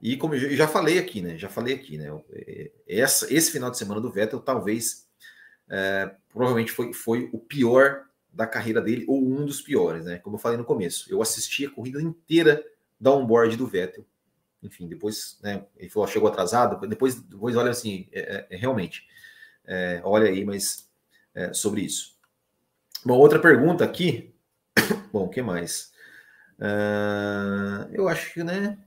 [0.00, 1.36] E como eu já falei aqui, né?
[1.36, 2.06] Já falei aqui, né?
[2.32, 5.06] É, essa, esse final de semana do Vettel talvez
[5.68, 10.18] é, provavelmente foi, foi o pior da carreira dele, ou um dos piores, né?
[10.18, 11.12] Como eu falei no começo.
[11.12, 12.64] Eu assisti a corrida inteira
[12.98, 14.06] da onboard do Vettel.
[14.62, 15.64] Enfim, depois, né?
[15.76, 16.86] Ele falou, chegou atrasado.
[16.86, 19.06] Depois, depois olha assim, é, é, realmente.
[19.66, 20.88] É, olha aí, mas
[21.34, 22.16] é, sobre isso.
[23.04, 24.34] Bom, outra pergunta aqui.
[25.12, 25.92] Bom, o que mais?
[26.58, 28.78] Uh, eu acho que, né?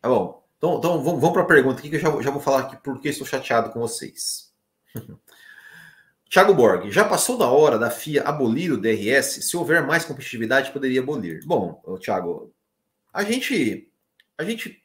[0.00, 0.42] Tá bom.
[0.58, 2.76] Então, então vamos, vamos para a pergunta aqui que eu já, já vou falar aqui
[2.82, 4.52] porque estou chateado com vocês.
[6.30, 9.44] Thiago Borg, já passou da hora da FIA abolir o DRS?
[9.44, 11.44] Se houver mais competitividade, poderia abolir.
[11.44, 12.54] Bom, Thiago,
[13.12, 13.90] a gente,
[14.38, 14.80] a gente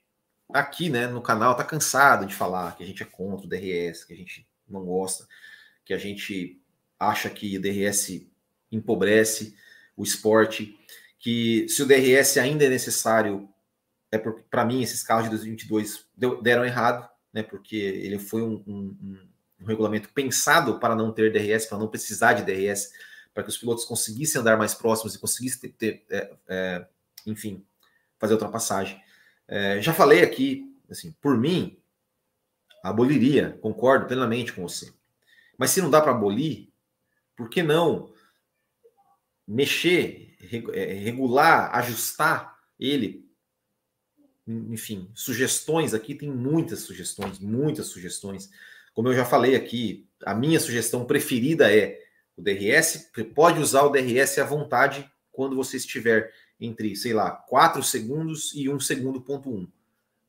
[0.51, 4.04] aqui né, no canal tá cansado de falar que a gente é contra o DRS,
[4.06, 5.28] que a gente não gosta,
[5.84, 6.60] que a gente
[6.99, 8.25] acha que o DRS
[8.71, 9.56] empobrece
[9.95, 10.75] o esporte,
[11.19, 13.47] que se o DRS ainda é necessário,
[14.12, 17.44] é para mim esses carros de 2022 deu, deram errado, né?
[17.44, 18.98] Porque ele foi um, um,
[19.62, 22.91] um, regulamento pensado para não ter DRS, para não precisar de DRS,
[23.34, 26.88] para que os pilotos conseguissem andar mais próximos e conseguissem ter, ter é, é,
[27.26, 27.65] enfim,
[28.18, 29.02] fazer ultrapassagem.
[29.48, 31.78] É, já falei aqui, assim, por mim,
[32.84, 34.94] aboliria, concordo plenamente com você.
[35.58, 36.72] Mas se não dá para abolir,
[37.36, 38.13] por que não
[39.48, 40.38] mexer,
[40.74, 43.25] é, regular, ajustar ele?
[44.47, 48.49] Enfim, sugestões aqui, tem muitas sugestões, muitas sugestões.
[48.93, 51.99] Como eu já falei aqui, a minha sugestão preferida é
[52.38, 57.84] o DRS, pode usar o DRS à vontade quando você estiver entre, sei lá, 4
[57.84, 59.67] segundos e 1 segundo ponto 1.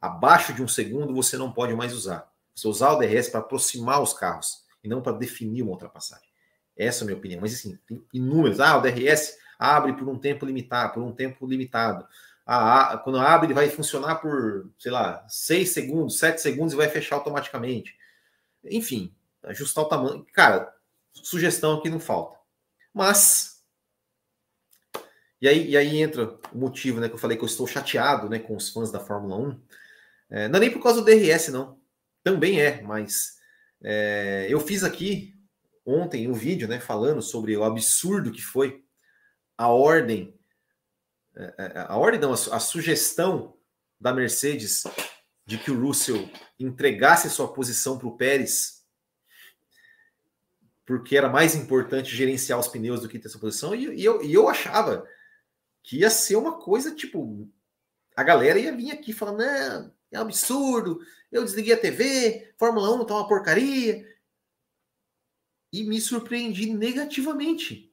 [0.01, 2.31] Abaixo de um segundo você não pode mais usar.
[2.55, 6.27] Você usar o DRS para aproximar os carros e não para definir uma ultrapassagem.
[6.77, 7.41] Essa é a minha opinião.
[7.41, 8.61] Mas assim, tem inúmeros.
[8.61, 12.07] Ah, o DRS abre por um tempo limitado, por um tempo limitado.
[12.47, 16.89] Ah, quando abre, ele vai funcionar por, sei lá, 6 segundos, 7 segundos e vai
[16.89, 17.97] fechar automaticamente.
[18.65, 20.27] Enfim, ajustar o tamanho.
[20.33, 20.73] Cara,
[21.13, 22.39] sugestão aqui não falta.
[22.95, 23.57] Mas
[25.41, 28.29] e aí, e aí entra o motivo, né, que eu falei que eu estou chateado,
[28.29, 29.61] né, com os fãs da Fórmula 1.
[30.31, 31.79] É, não é nem por causa do DRS, não.
[32.25, 33.37] Também é, mas
[33.83, 35.35] é, eu fiz aqui
[35.85, 38.83] ontem um vídeo, né, falando sobre o absurdo que foi
[39.59, 40.36] a ordem,
[41.89, 43.57] a ordem não, a, sugestão
[44.01, 44.85] da Mercedes
[45.45, 48.85] de que o Russell entregasse sua posição para o Pérez,
[50.85, 54.23] porque era mais importante gerenciar os pneus do que ter essa posição, e, e, eu,
[54.23, 55.07] e eu achava
[55.83, 57.49] que ia ser uma coisa tipo.
[58.17, 59.43] A galera ia vir aqui falando,
[60.11, 64.17] é um absurdo, eu desliguei a TV, Fórmula 1 tá uma porcaria.
[65.73, 67.86] E me surpreendi negativamente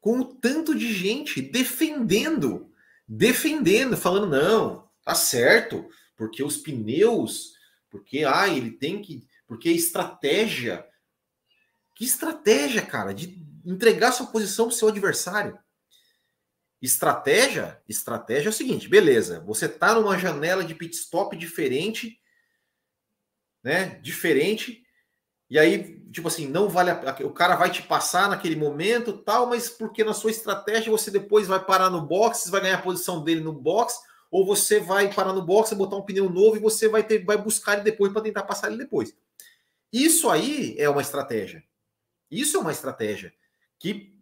[0.00, 2.72] com o tanto de gente defendendo,
[3.06, 7.54] defendendo, falando, não, tá certo, porque os pneus,
[7.90, 9.26] porque ah, ele tem que.
[9.46, 10.86] Porque estratégia.
[11.94, 15.58] Que estratégia, cara, de entregar sua posição para o seu adversário?
[16.80, 17.82] Estratégia?
[17.88, 19.40] Estratégia é o seguinte, beleza.
[19.40, 22.20] Você está numa janela de pit stop diferente,
[23.62, 23.98] né?
[24.00, 24.84] Diferente.
[25.50, 29.46] E aí, tipo assim, não vale a, o cara vai te passar naquele momento, tal,
[29.46, 33.24] mas porque na sua estratégia você depois vai parar no box, vai ganhar a posição
[33.24, 33.98] dele no box,
[34.30, 37.38] ou você vai parar no box, botar um pneu novo e você vai ter vai
[37.38, 39.16] buscar ele depois para tentar passar ele depois.
[39.90, 41.64] Isso aí é uma estratégia.
[42.30, 43.32] Isso é uma estratégia
[43.78, 44.18] que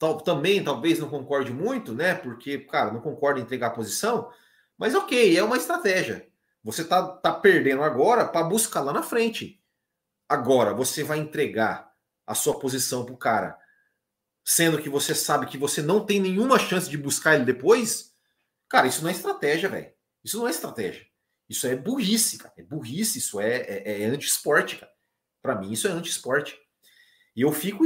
[0.00, 2.14] Tal, também talvez não concorde muito, né?
[2.14, 4.30] Porque, cara, não concorda em entregar a posição,
[4.78, 6.26] mas ok, é uma estratégia.
[6.64, 9.59] Você tá, tá perdendo agora para buscar lá na frente.
[10.30, 11.92] Agora, você vai entregar
[12.24, 13.58] a sua posição pro cara,
[14.44, 18.14] sendo que você sabe que você não tem nenhuma chance de buscar ele depois.
[18.68, 19.92] Cara, isso não é estratégia, velho.
[20.22, 21.04] Isso não é estratégia.
[21.48, 22.54] Isso é burrice, cara.
[22.56, 24.92] É burrice, isso é, é, é anti-esporte, cara.
[25.42, 26.56] Pra mim, isso é anti-esporte.
[27.34, 27.84] E eu fico.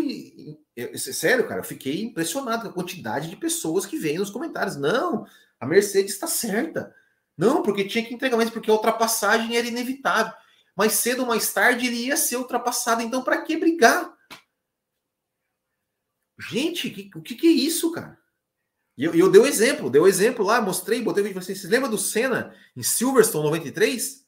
[0.97, 4.77] sério, cara, eu fiquei impressionado com a quantidade de pessoas que vêm nos comentários.
[4.77, 5.27] Não,
[5.59, 6.95] a Mercedes está certa.
[7.39, 10.35] Não, porque tinha que entregar mais, porque a ultrapassagem era inevitável.
[10.77, 13.03] Mais cedo ou mais tarde ele ia ser ultrapassado.
[13.03, 14.13] Então, para que brigar?
[16.39, 18.19] Gente, que, o que, que, é isso, cara?
[18.97, 21.25] E eu, eu dei o um exemplo, dei o um exemplo lá, mostrei, botei o
[21.25, 21.61] vídeo pra vocês.
[21.61, 24.25] Vocês lembram do Senna em Silverstone 93?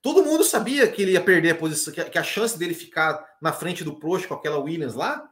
[0.00, 3.52] Todo mundo sabia que ele ia perder a posição, que a chance dele ficar na
[3.52, 5.28] frente do Prost com aquela Williams lá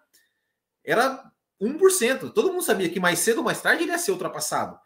[0.84, 2.32] era 1%.
[2.32, 4.78] Todo mundo sabia que mais cedo ou mais tarde ele ia ser ultrapassado.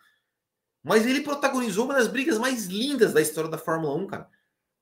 [0.82, 4.30] Mas ele protagonizou uma das brigas mais lindas da história da Fórmula 1, cara.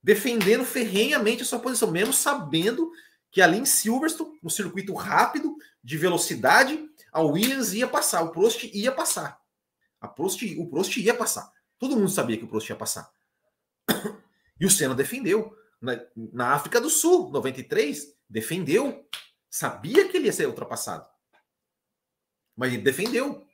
[0.02, 2.90] Defendendo ferrenhamente a sua posição, mesmo sabendo
[3.30, 8.64] que ali em Silverstone, no circuito rápido, de velocidade, a Williams ia passar, o Prost
[8.72, 9.40] ia passar.
[10.00, 11.50] A Prost, o Prost ia passar.
[11.78, 13.10] Todo mundo sabia que o Prost ia passar.
[14.60, 15.56] E o Senna defendeu.
[15.80, 19.08] Na, na África do Sul, 93, defendeu.
[19.48, 21.06] Sabia que ele ia ser ultrapassado.
[22.56, 23.46] Mas ele defendeu.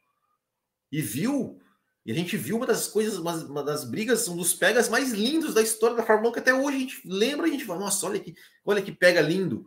[0.90, 1.61] E viu.
[2.04, 5.12] E a gente viu uma das coisas, uma, uma das brigas, um dos pegas mais
[5.12, 7.80] lindos da história da Fórmula 1, que até hoje a gente lembra, a gente fala,
[7.80, 9.66] nossa, olha que, olha que pega lindo.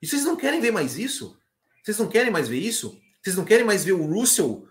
[0.00, 1.38] E vocês não querem ver mais isso?
[1.82, 2.98] Vocês não querem mais ver isso?
[3.22, 4.66] Vocês não querem mais ver o Russell?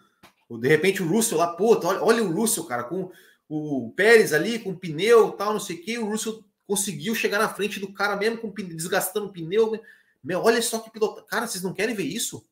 [0.50, 3.12] De repente o Russell lá, puta, olha, olha o Russell, cara, com
[3.48, 7.50] o Pérez ali, com pneu tal, não sei o que, o Russell conseguiu chegar na
[7.50, 9.80] frente do cara mesmo com desgastando o pneu.
[10.24, 11.24] Meu, olha só que piloto.
[11.26, 12.49] Cara, vocês não querem ver isso?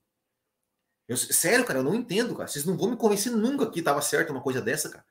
[1.08, 2.48] Eu, sério, cara, eu não entendo, cara.
[2.48, 5.06] Vocês não vão me convencer nunca que estava certo uma coisa dessa, cara.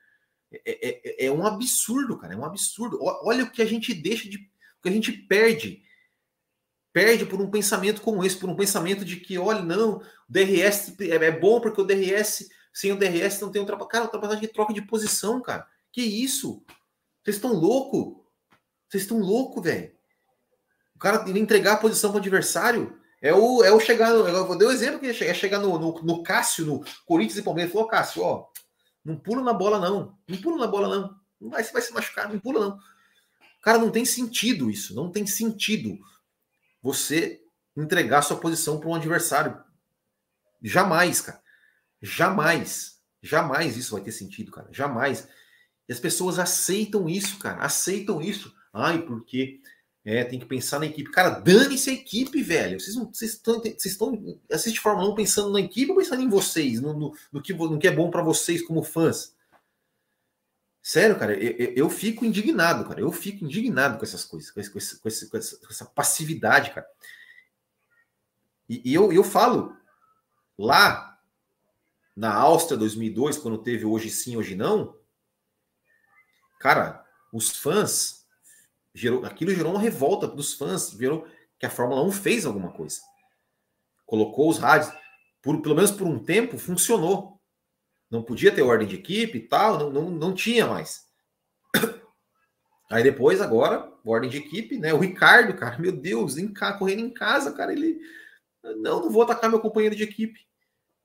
[0.52, 2.34] É, é, é, é, um absurdo, cara.
[2.34, 2.98] É um absurdo.
[3.00, 4.36] Olha o que a gente deixa de.
[4.78, 5.82] O que a gente perde.
[6.92, 10.94] Perde por um pensamento como esse, por um pensamento de que, olha, não, o DRS
[11.00, 13.92] é, é bom porque o DRS, sem o DRS não tem ultrapassagem.
[13.92, 15.66] Cara, ultrapassagem de troca de posição, cara.
[15.92, 16.62] Que isso?
[17.22, 18.24] Vocês estão louco?
[18.88, 19.92] Vocês estão louco, velho.
[20.94, 24.10] O cara entregar a posição para o adversário é o, é o chegar.
[24.10, 27.38] Eu vou dar o um exemplo que é chegar no, no, no Cássio, no Corinthians
[27.38, 27.72] e Palmeiras.
[27.72, 28.48] Falou, Cássio, ó,
[29.04, 30.18] não pula na bola, não.
[30.28, 31.20] Não pula na bola, não.
[31.40, 32.78] Não vai, você vai se machucar, não pula, não.
[33.62, 34.94] Cara, não tem sentido isso.
[34.94, 35.98] Não tem sentido
[36.82, 37.42] você
[37.76, 39.60] entregar sua posição para um adversário.
[40.62, 41.40] Jamais, cara.
[42.00, 43.00] Jamais.
[43.22, 44.68] Jamais isso vai ter sentido, cara.
[44.70, 45.28] Jamais.
[45.88, 47.60] E as pessoas aceitam isso, cara.
[47.62, 48.54] Aceitam isso.
[48.72, 49.60] Ai, porque
[50.06, 51.10] é, tem que pensar na equipe.
[51.10, 52.78] Cara, dane-se a equipe, velho.
[52.78, 56.28] Vocês, não, vocês, estão, vocês estão assistem Fórmula 1 pensando na equipe ou pensando em
[56.28, 59.34] vocês, no, no, no que, no que é bom para vocês como fãs?
[60.80, 63.00] Sério, cara, eu, eu, fico indignado, cara.
[63.00, 65.84] Eu fico indignado com essas coisas, com, esse, com, esse, com, esse, com essa, essa,
[65.84, 66.86] passividade, cara.
[68.68, 69.76] E, e eu, eu falo,
[70.56, 71.18] lá
[72.14, 74.96] na Áustria 2002, quando teve hoje sim, hoje não,
[76.60, 78.24] cara, os fãs
[78.96, 81.24] gerou, aquilo gerou uma revolta dos fãs, viram
[81.58, 82.98] que a Fórmula 1 fez alguma coisa.
[84.06, 84.90] Colocou os rádios,
[85.42, 87.38] por, pelo menos por um tempo, funcionou.
[88.10, 91.04] Não podia ter ordem de equipe e tal, não, não, não tinha mais.
[92.90, 94.94] Aí depois, agora, ordem de equipe, né?
[94.94, 98.00] O Ricardo, cara, meu Deus, em casa, correndo em casa, cara, ele.
[98.62, 100.40] Não, não vou atacar meu companheiro de equipe.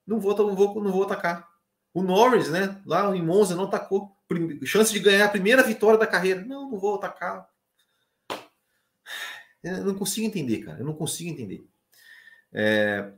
[0.08, 1.48] Não vou, não vou, não vou atacar.
[1.94, 2.82] O Norris, né?
[2.86, 4.16] Lá em Monza não atacou.
[4.64, 6.42] Chance de ganhar a primeira vitória da carreira.
[6.46, 7.51] Não, não vou atacar.
[9.64, 10.80] Eu não consigo entender, cara.
[10.80, 11.64] Eu não consigo entender.
[12.54, 13.12] É...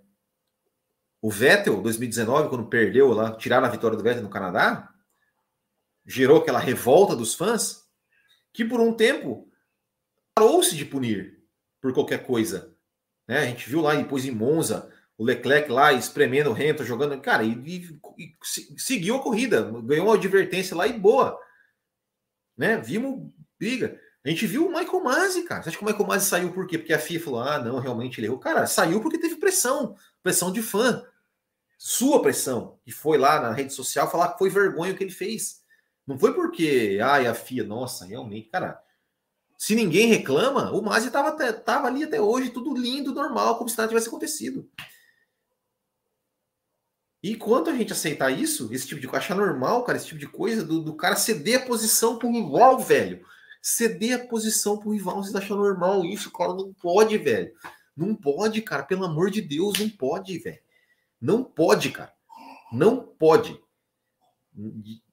[1.21, 4.93] O Vettel, 2019, quando perdeu lá, tiraram a vitória do Vettel no Canadá,
[6.05, 7.83] gerou aquela revolta dos fãs,
[8.51, 9.49] que por um tempo
[10.35, 11.41] parou-se de punir
[11.81, 12.75] por qualquer coisa.
[13.27, 13.39] Né?
[13.39, 17.21] A gente viu lá depois em Monza, o Leclerc lá espremendo o Hamilton, jogando.
[17.21, 18.35] Cara, e, e, e,
[18.77, 21.39] seguiu a corrida, ganhou uma advertência lá e boa.
[22.57, 22.77] Né?
[22.77, 23.99] Vimos briga.
[24.25, 25.61] A gente viu o Michael Masi, cara.
[25.61, 26.77] Você acha que o Michael Masi saiu por quê?
[26.77, 28.39] Porque a FIA falou: ah, não, realmente ele errou.
[28.39, 31.05] Cara, saiu porque teve pressão, pressão de fã.
[31.77, 32.79] Sua pressão.
[32.87, 35.61] E foi lá na rede social falar que foi vergonha o que ele fez.
[36.07, 38.81] Não foi porque, ai, a FIA, nossa, realmente, cara.
[39.57, 43.77] Se ninguém reclama, o Masi tava, tava ali até hoje, tudo lindo, normal, como se
[43.77, 44.69] nada tivesse acontecido.
[47.21, 50.19] E quando a gente aceitar isso, esse tipo de coisa, achar normal, cara, esse tipo
[50.19, 53.25] de coisa, do, do cara ceder a posição pro igual, velho
[53.63, 56.53] ceder a posição pro rival, vocês acham normal isso, cara?
[56.53, 57.53] Não pode, velho.
[57.95, 58.83] Não pode, cara.
[58.83, 60.59] Pelo amor de Deus, não pode, velho.
[61.19, 62.11] Não pode, cara.
[62.73, 63.57] Não pode.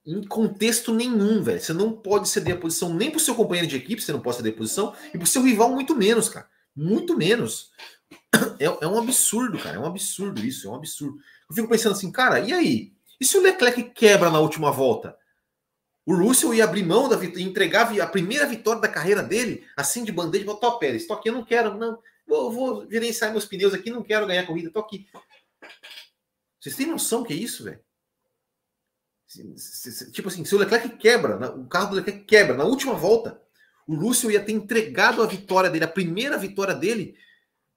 [0.04, 1.60] Em contexto nenhum, velho.
[1.60, 4.38] Você não pode ceder a posição nem pro seu companheiro de equipe, você não pode
[4.38, 6.48] ceder a posição, e pro seu rival, muito menos, cara.
[6.74, 7.70] Muito menos.
[8.58, 9.76] É, é um absurdo, cara.
[9.76, 11.18] É um absurdo isso, é um absurdo.
[11.48, 12.92] Eu fico pensando assim, cara, e aí?
[13.20, 15.16] E se o Leclerc quebra na última volta?
[16.10, 20.02] O Russell ia abrir mão da vitória, entregar a primeira vitória da carreira dele, assim
[20.02, 23.46] de bandeja, falou, tô Pérez, tô aqui, eu não quero, não, vou, vou gerenciar meus
[23.46, 25.06] pneus aqui, não quero ganhar corrida, tô aqui.
[26.58, 27.78] Vocês têm noção que é isso, velho?
[30.10, 33.40] Tipo assim, se o Leclerc quebra, o carro do Leclerc quebra na última volta,
[33.86, 37.16] o Russell ia ter entregado a vitória dele, a primeira vitória dele,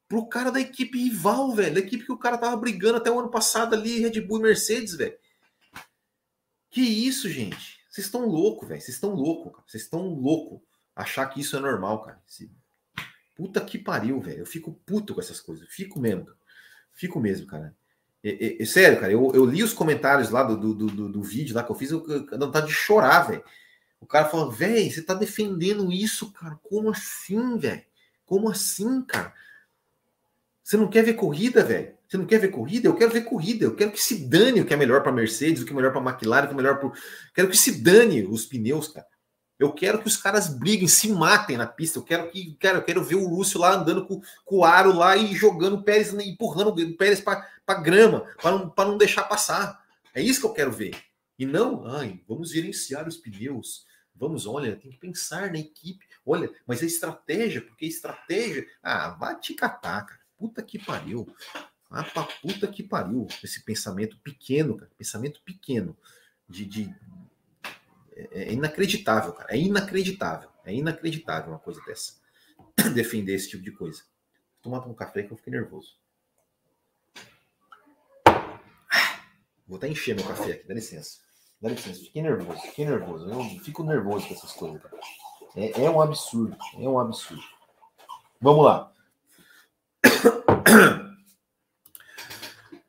[0.08, 3.20] pro cara da equipe rival, velho, da equipe que o cara tava brigando até o
[3.20, 5.16] ano passado ali, Red Bull e Mercedes, velho.
[6.72, 7.83] Que isso, gente?
[7.94, 8.82] Vocês estão loucos, velho.
[8.82, 9.64] Vocês estão loucos, cara.
[9.68, 10.62] Vocês estão loucos
[10.96, 12.20] achar que isso é normal, cara.
[13.36, 14.40] Puta que pariu, velho.
[14.40, 15.68] Eu fico puto com essas coisas.
[15.70, 16.28] Fico mesmo.
[16.92, 17.76] Fico mesmo, cara.
[18.24, 21.54] É, é, sério, cara, eu, eu, li os comentários lá do, do, do, do vídeo
[21.54, 23.44] lá que eu fiz, eu, eu não tá de chorar, velho.
[24.00, 26.58] O cara falou, velho, você tá defendendo isso, cara?
[26.64, 27.84] Como assim, velho?
[28.26, 29.34] Como assim, cara?
[30.64, 31.94] Você não quer ver corrida, velho?
[32.08, 32.88] Você não quer ver corrida?
[32.88, 33.66] Eu quero ver corrida.
[33.66, 35.92] Eu quero que se dane o que é melhor para Mercedes, o que é melhor
[35.92, 36.92] para McLaren, o que é melhor para.
[37.34, 39.08] Quero que se dane os pneus, cara.
[39.60, 42.00] Eu quero que os caras briguem, se matem na pista.
[42.00, 44.94] Eu quero que, cara, eu quero ver o Lúcio lá andando com, com o aro
[44.94, 49.84] lá e jogando o Pérez, empurrando o Pérez para grama, para não, não deixar passar.
[50.14, 50.96] É isso que eu quero ver.
[51.38, 53.86] E não, ai, vamos gerenciar os pneus.
[54.16, 56.06] Vamos, olha, tem que pensar na equipe.
[56.26, 58.66] Olha, mas a estratégia, porque a estratégia.
[58.82, 60.23] Ah, vai te catar, cara.
[60.44, 61.34] Puta que pariu.
[61.90, 63.26] Ah, pra puta que pariu.
[63.42, 64.92] Esse pensamento pequeno, cara.
[64.98, 65.96] Pensamento pequeno.
[66.50, 66.96] De, de,
[68.12, 69.56] é, é inacreditável, cara.
[69.56, 70.50] É inacreditável.
[70.66, 72.16] É inacreditável uma coisa dessa.
[72.94, 74.04] Defender esse tipo de coisa.
[74.62, 75.96] Vou tomar um café que eu fiquei nervoso.
[79.66, 81.20] Vou até encher meu café aqui, dá licença.
[81.62, 83.30] Dá licença, fiquei nervoso, fiquei nervoso.
[83.30, 85.00] Eu fico nervoso com essas coisas, cara.
[85.56, 87.42] É, é um absurdo, é um absurdo.
[88.42, 88.93] Vamos lá.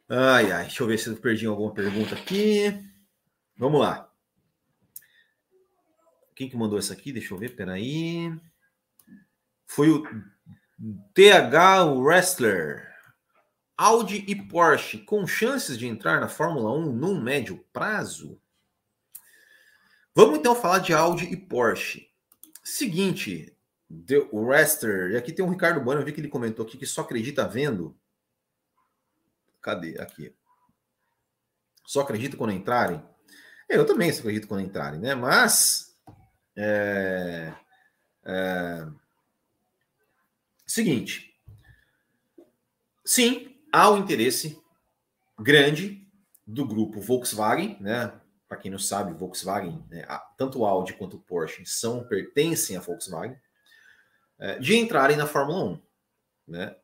[0.06, 2.78] Ai, ai, deixa eu ver se eu perdi alguma pergunta aqui.
[3.56, 4.12] Vamos lá.
[6.36, 7.10] Quem que mandou essa aqui?
[7.10, 8.30] Deixa eu ver, peraí.
[9.66, 10.04] Foi o
[11.14, 12.92] TH Wrestler.
[13.76, 18.40] Audi e Porsche com chances de entrar na Fórmula 1 num médio prazo?
[20.14, 22.08] Vamos então falar de Audi e Porsche.
[22.62, 23.53] Seguinte,
[24.32, 26.86] o Wrestler, e aqui tem o Ricardo Bueno, eu vi que ele comentou aqui que
[26.86, 27.97] só acredita vendo.
[29.61, 30.01] Cadê?
[30.01, 30.34] Aqui.
[31.86, 33.03] Só acredita quando entrarem?
[33.68, 35.14] Eu também só acredito quando entrarem, né?
[35.14, 35.97] Mas
[36.57, 37.53] é,
[38.24, 38.86] é,
[40.66, 41.34] seguinte,
[43.05, 44.61] sim, há um interesse
[45.38, 46.07] grande
[46.47, 48.12] do grupo Volkswagen, né?
[48.47, 52.80] Para quem não sabe, Volkswagen, né, tanto o Audi quanto o Porsche são pertencem à
[52.80, 53.36] Volkswagen,
[54.39, 55.80] é, de entrarem na Fórmula 1,
[56.49, 56.76] né?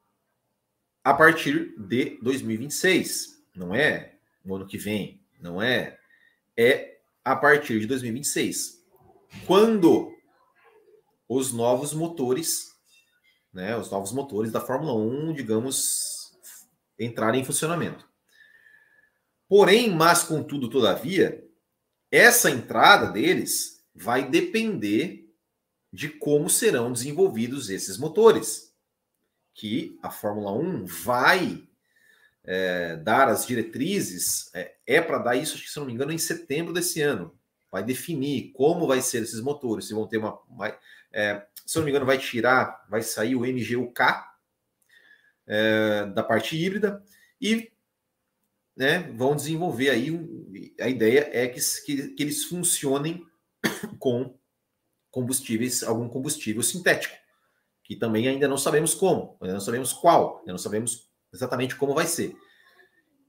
[1.03, 5.99] A partir de 2026, não é no ano que vem, não é,
[6.57, 8.81] é a partir de 2026
[9.47, 10.13] quando
[11.29, 12.73] os novos motores,
[13.53, 16.37] né, os novos motores da Fórmula 1, digamos,
[16.99, 18.09] entrarem em funcionamento.
[19.49, 21.45] Porém, mas contudo, todavia,
[22.11, 25.30] essa entrada deles vai depender
[25.93, 28.75] de como serão desenvolvidos esses motores,
[29.55, 31.69] que a Fórmula 1 vai
[32.45, 36.73] é, dar as diretrizes, é, é para dar isso, se não me engano, em setembro
[36.73, 37.39] desse ano
[37.71, 40.39] vai definir como vai ser esses motores, se vão ter uma.
[40.51, 40.77] Vai,
[41.13, 44.01] é, se não me engano, vai tirar, vai sair o MGUK
[45.47, 47.03] é, da parte híbrida
[47.41, 47.71] e
[48.77, 50.11] né, vão desenvolver aí.
[50.81, 53.25] A ideia é que, que, que eles funcionem
[53.99, 54.37] com
[55.11, 57.15] combustíveis, algum combustível sintético,
[57.85, 61.95] que também ainda não sabemos como, ainda não sabemos qual, ainda não sabemos exatamente como
[61.95, 62.37] vai ser.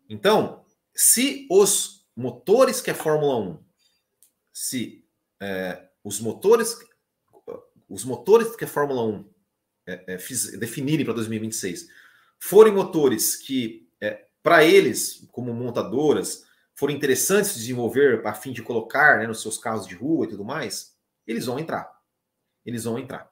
[0.09, 0.63] Então,
[0.93, 3.63] se os motores que a Fórmula 1
[4.53, 5.05] se
[5.41, 6.77] é, os motores
[7.89, 9.29] os motores que a Fórmula 1
[9.87, 11.87] é, é, definirem para 2026
[12.39, 18.63] forem motores que, é, para eles, como montadoras, forem interessantes de desenvolver a fim de
[18.63, 20.90] colocar né, nos seus carros de rua e tudo mais,
[21.31, 21.91] eles vão entrar.
[22.65, 23.31] Eles vão entrar.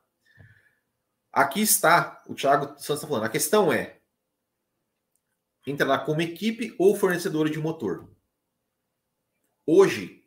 [1.32, 4.00] Aqui está, o Thiago Santos está falando, a questão é,
[5.68, 8.10] entrará como equipe ou fornecedor de motor.
[9.66, 10.20] Hoje,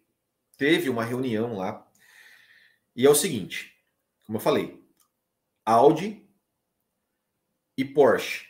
[0.56, 1.84] teve uma reunião lá.
[2.94, 3.76] E é o seguinte,
[4.24, 4.80] como eu falei,
[5.64, 6.28] Audi
[7.76, 8.46] e Porsche.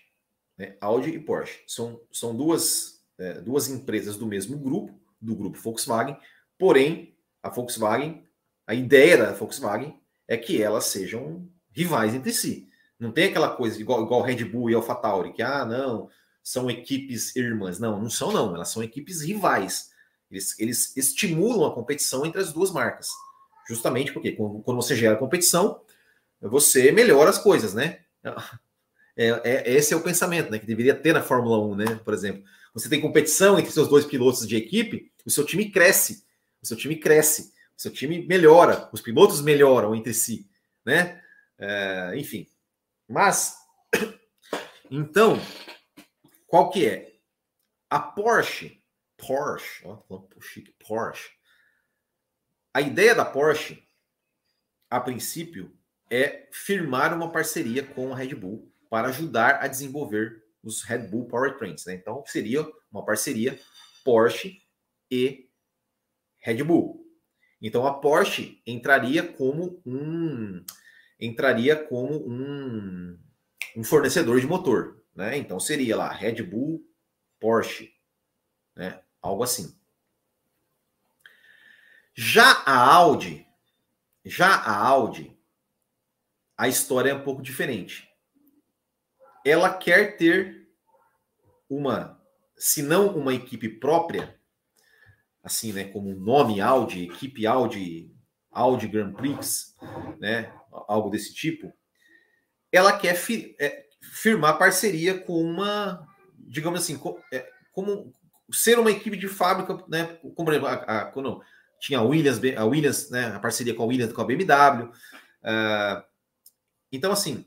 [0.59, 0.77] Né?
[0.81, 6.19] Audi e Porsche são, são duas, é, duas empresas do mesmo grupo, do grupo Volkswagen,
[6.59, 8.29] porém, a Volkswagen,
[8.73, 12.71] a ideia da Volkswagen é que elas sejam rivais entre si.
[12.99, 16.09] Não tem aquela coisa igual, igual Red Bull e AlphaTauri, que, ah, não,
[16.43, 17.79] são equipes irmãs.
[17.79, 18.55] Não, não são, não.
[18.55, 19.91] Elas são equipes rivais.
[20.31, 23.11] Eles, eles estimulam a competição entre as duas marcas.
[23.69, 25.83] Justamente porque quando, você gera competição,
[26.41, 28.01] você melhora as coisas, né?
[29.15, 32.01] É, é, esse é o pensamento né, que deveria ter na Fórmula 1, né?
[32.03, 32.43] Por exemplo,
[32.73, 36.25] você tem competição entre seus dois pilotos de equipe, o seu time cresce,
[36.63, 37.53] o seu time cresce,
[37.83, 40.49] seu time melhora, os pilotos melhoram entre si,
[40.85, 41.23] né?
[41.59, 42.49] É, enfim,
[43.09, 43.57] mas
[44.91, 45.39] então
[46.47, 47.13] qual que é?
[47.91, 48.83] A Porsche
[49.27, 51.31] Porsche, ó, falando chique, Porsche.
[52.75, 53.87] A ideia da Porsche,
[54.91, 55.73] a princípio,
[56.11, 61.27] é firmar uma parceria com a Red Bull para ajudar a desenvolver os Red Bull
[61.27, 61.87] Powertrains.
[61.87, 61.95] Né?
[61.95, 63.59] Então seria uma parceria
[64.05, 64.61] Porsche
[65.11, 65.49] e
[66.39, 67.01] Red Bull.
[67.63, 70.65] Então a Porsche entraria como um
[71.21, 73.17] entraria como um,
[73.77, 75.37] um fornecedor de motor, né?
[75.37, 76.85] Então seria lá Red Bull,
[77.39, 77.95] Porsche,
[78.75, 79.01] né?
[79.23, 79.79] Algo assim.
[82.13, 83.47] Já a Audi,
[84.25, 85.39] já a Audi,
[86.57, 88.11] a história é um pouco diferente.
[89.47, 90.69] Ela quer ter
[91.71, 92.21] uma,
[92.57, 94.39] se não uma equipe própria,
[95.43, 98.11] assim, né, como nome Audi, equipe Audi,
[98.51, 99.75] Audi Grand Prix,
[100.21, 101.73] né, algo desse tipo,
[102.71, 106.07] ela quer fi, é, firmar parceria com uma,
[106.39, 108.13] digamos assim, com, é, como
[108.53, 111.13] ser uma equipe de fábrica, né, como por exemplo, a, a,
[111.81, 114.85] tinha a Williams, a Williams, né, a parceria com a Williams, com a BMW.
[114.85, 114.93] Uh,
[115.43, 116.07] ah,
[116.93, 117.45] então, assim,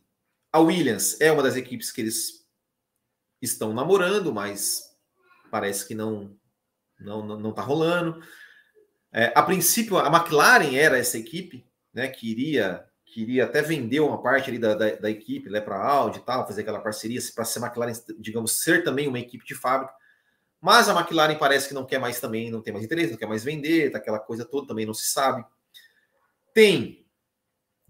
[0.52, 2.46] a Williams é uma das equipes que eles
[3.42, 4.84] estão namorando, mas
[5.50, 6.36] parece que não
[7.00, 8.22] não não, não tá rolando.
[9.12, 14.02] É, a princípio, a McLaren era essa equipe, né, que iria, que iria até vender
[14.02, 16.82] uma parte ali da, da, da equipe né, para a Audi e tal, fazer aquela
[16.82, 19.94] parceria para ser McLaren, digamos, ser também uma equipe de fábrica.
[20.60, 23.28] Mas a McLaren parece que não quer mais também, não tem mais interesse, não quer
[23.28, 25.46] mais vender, tá aquela coisa toda, também não se sabe.
[26.54, 27.06] Tem,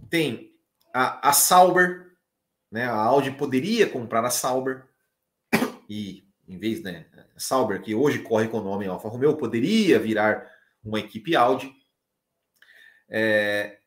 [0.09, 0.53] tem
[0.93, 2.11] a, a Sauber,
[2.71, 2.85] né?
[2.85, 4.85] A Audi poderia comprar a Sauber
[5.89, 7.05] e em vez, né,
[7.37, 10.49] Sauber, que hoje corre com o nome Alfa Romeo, poderia virar
[10.83, 11.73] uma equipe Audi.
[13.09, 13.79] É,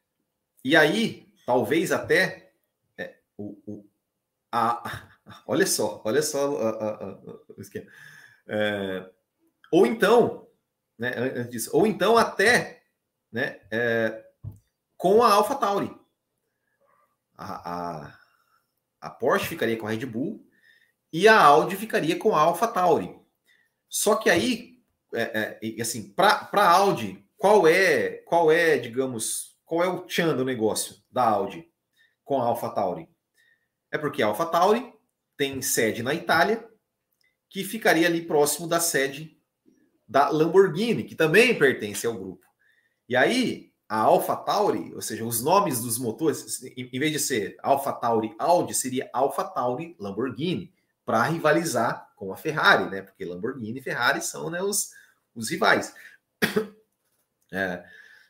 [0.65, 2.53] e aí, talvez até
[2.97, 3.89] é, o, o,
[4.51, 5.09] a,
[5.47, 6.51] olha só, olha só
[7.57, 7.87] o esquema.
[8.47, 9.09] É,
[9.71, 10.49] ou então,
[10.99, 12.83] né, antes disso, ou então até
[13.31, 14.25] né, é,
[14.97, 15.97] com a Alpha Tauri.
[17.37, 18.19] A, a,
[19.01, 20.45] a, Porsche ficaria com a Red Bull
[21.13, 23.19] e a Audi ficaria com a Alpha Tauri.
[23.89, 24.79] Só que aí,
[25.15, 30.37] é, é, assim, para a Audi, qual é, qual é, digamos, qual é o tchan
[30.37, 31.67] do negócio da Audi
[32.25, 33.09] com a Alpha Tauri?
[33.91, 34.93] É porque a Alpha Tauri
[35.37, 36.69] tem sede na Itália,
[37.49, 39.39] que ficaria ali próximo da sede
[40.07, 42.47] da Lamborghini, que também pertence ao grupo.
[43.09, 47.57] E aí, a Alpha Tauri, ou seja, os nomes dos motores, em vez de ser
[47.63, 50.75] Alpha Tauri Audi, seria Alpha Tauri Lamborghini,
[51.09, 53.01] para rivalizar com a Ferrari, né?
[53.01, 54.91] Porque Lamborghini e Ferrari são né, os,
[55.35, 55.95] os rivais.
[57.51, 57.83] É,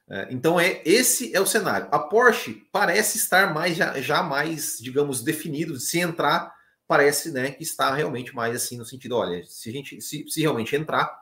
[0.09, 1.89] é, então é esse é o cenário.
[1.91, 5.77] A Porsche parece estar mais já, já mais, digamos, definido.
[5.81, 6.55] Se entrar,
[6.87, 10.41] parece, né, que está realmente mais assim no sentido, olha, se a gente se, se
[10.41, 11.21] realmente entrar,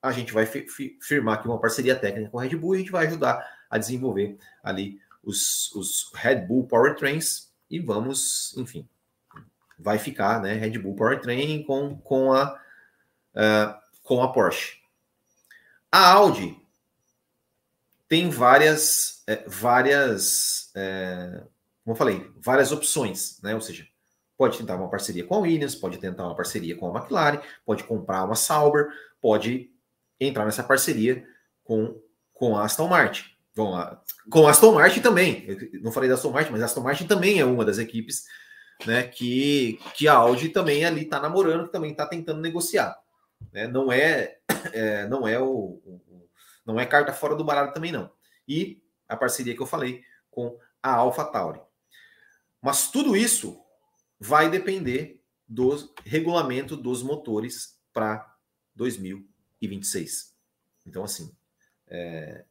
[0.00, 2.76] a gente vai fi, fi, firmar aqui uma parceria técnica com a Red Bull e
[2.76, 8.88] a gente vai ajudar a desenvolver ali os, os Red Bull Powertrains e vamos, enfim,
[9.78, 12.54] vai ficar, né, Red Bull Powertrain com, com, a,
[13.34, 14.78] uh, com a Porsche.
[15.90, 16.56] A Audi
[18.08, 21.42] tem várias, é, várias, é,
[21.84, 23.86] como eu falei, várias opções, né, ou seja,
[24.36, 27.84] pode tentar uma parceria com a Williams, pode tentar uma parceria com a McLaren, pode
[27.84, 28.88] comprar uma Sauber,
[29.20, 29.70] pode
[30.20, 31.26] entrar nessa parceria
[31.64, 32.00] com,
[32.32, 33.24] com a Aston Martin.
[33.58, 33.98] A,
[34.30, 35.44] com a Aston Martin também.
[35.48, 38.24] Eu não falei da Aston Martin, mas a Aston Martin também é uma das equipes
[38.86, 42.98] né, que, que a Audi também ali está namorando, que também está tentando negociar.
[43.52, 43.66] Né?
[43.66, 44.38] Não é,
[44.72, 45.46] é, não é o,
[45.84, 46.28] o,
[46.64, 48.10] não é carta fora do baralho também não.
[48.46, 51.60] E a parceria que eu falei com a Alpha Tauri.
[52.60, 53.60] Mas tudo isso
[54.20, 55.74] vai depender do
[56.04, 58.36] regulamento dos motores para
[58.74, 60.34] 2026.
[60.86, 61.34] Então, assim,
[61.86, 62.44] é,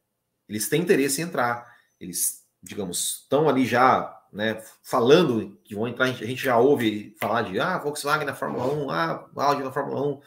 [0.48, 6.06] eles têm interesse em entrar, eles, digamos, estão ali já né, falando que vão entrar,
[6.06, 10.02] a gente já ouve falar de ah, Volkswagen na Fórmula 1, ah, Audi na Fórmula
[10.02, 10.20] 1,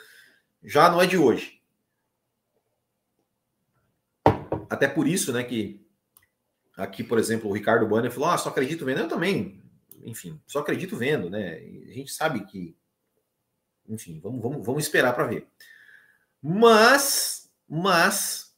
[0.63, 1.61] já não é de hoje.
[4.69, 5.85] Até por isso, né, que
[6.75, 9.61] aqui, por exemplo, o Ricardo Banner falou, ah, só acredito vendo, eu também,
[10.03, 11.55] enfim, só acredito vendo, né,
[11.89, 12.75] a gente sabe que,
[13.87, 15.47] enfim, vamos, vamos, vamos esperar para ver.
[16.41, 18.55] Mas, mas,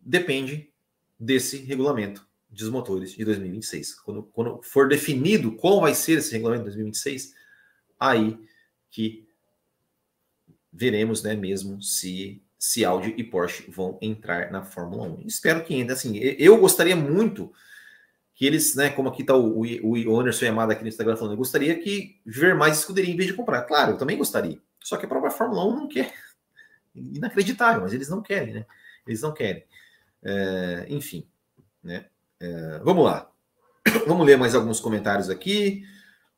[0.00, 0.70] depende
[1.18, 4.00] desse regulamento dos motores de 2026.
[4.00, 7.34] Quando, quando for definido qual vai ser esse regulamento de 2026,
[7.98, 8.38] aí
[8.90, 9.26] que
[10.72, 15.26] veremos, né, mesmo se se Audi e Porsche vão entrar na Fórmula 1.
[15.26, 16.16] Espero que ainda assim.
[16.16, 17.52] Eu gostaria muito
[18.34, 21.34] que eles, né, como aqui está o, o, o Anderson Yamada aqui no Instagram falando,
[21.34, 23.62] eu gostaria que ver mais escuderia em vez de comprar.
[23.64, 24.58] Claro, eu também gostaria.
[24.82, 26.14] Só que a própria Fórmula 1 não quer.
[26.94, 28.66] Inacreditável, mas eles não querem, né?
[29.06, 29.64] Eles não querem.
[30.22, 31.28] É, enfim,
[31.82, 32.06] né?
[32.40, 33.30] É, vamos lá.
[34.06, 35.84] Vamos ler mais alguns comentários aqui.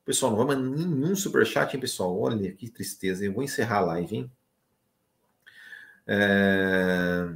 [0.04, 2.16] Pessoal, não mandar nenhum superchat, hein, pessoal?
[2.18, 3.24] Olha que tristeza.
[3.24, 4.30] Eu vou encerrar a live, hein?
[6.06, 7.28] É...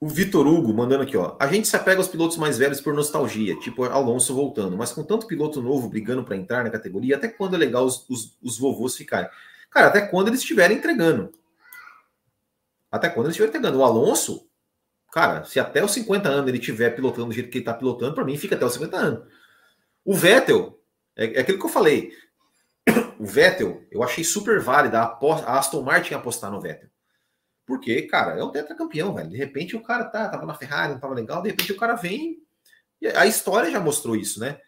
[0.00, 1.36] O Vitor Hugo mandando aqui, ó.
[1.40, 5.02] A gente se apega aos pilotos mais velhos por nostalgia, tipo Alonso voltando, mas com
[5.02, 8.58] tanto piloto novo brigando para entrar na categoria, até quando é legal os, os, os
[8.58, 9.30] vovôs ficarem?
[9.70, 11.32] Cara, até quando eles estiverem entregando.
[12.92, 13.78] Até quando eles estiverem entregando.
[13.78, 14.46] O Alonso,
[15.14, 18.16] cara, se até os 50 anos ele estiver pilotando do jeito que ele está pilotando,
[18.16, 19.28] para mim fica até os 50 anos.
[20.04, 20.82] O Vettel,
[21.14, 22.12] é, é aquilo que eu falei.
[23.16, 26.90] O Vettel, eu achei super válida a, Aston Martin apostar no Vettel.
[27.64, 29.30] Porque, cara, é um tetracampeão, velho.
[29.30, 31.94] De repente o cara tá, tava na Ferrari, não tava legal, de repente o cara
[31.94, 32.42] vem.
[33.14, 34.58] A história já mostrou isso, né?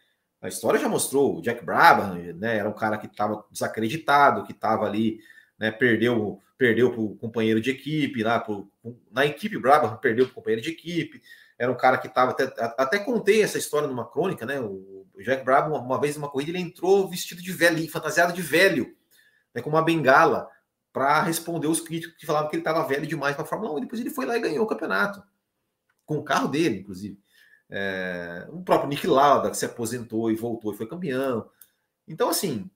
[0.41, 1.37] A história já mostrou.
[1.37, 2.57] O Jack Brabham, né?
[2.57, 5.19] Era um cara que estava desacreditado, que estava ali,
[5.59, 5.71] né?
[5.71, 8.69] Perdeu, perdeu pro companheiro de equipe lá, pro,
[9.11, 11.21] na equipe Brabham, perdeu pro companheiro de equipe.
[11.57, 12.43] Era um cara que estava até,
[12.77, 14.59] até contei essa história numa crônica, né?
[14.59, 18.41] O Jack Brabham, uma, uma vez numa corrida, ele entrou vestido de velho, fantasiado de
[18.41, 18.95] velho,
[19.53, 19.61] né?
[19.61, 20.47] Com uma bengala
[20.93, 23.77] para responder os críticos que falavam que ele estava velho demais para a Fórmula 1.
[23.77, 25.21] E depois ele foi lá e ganhou o campeonato.
[26.05, 27.19] Com o carro dele, inclusive.
[27.69, 31.49] É, o próprio Nick Lauda, que se aposentou e voltou e foi campeão.
[32.07, 32.69] Então, assim,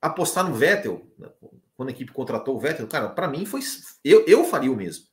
[0.00, 1.28] apostar no Vettel, né,
[1.80, 3.62] quando a equipe contratou o Vettel, cara, para mim foi.
[4.04, 5.06] Eu, eu faria o mesmo.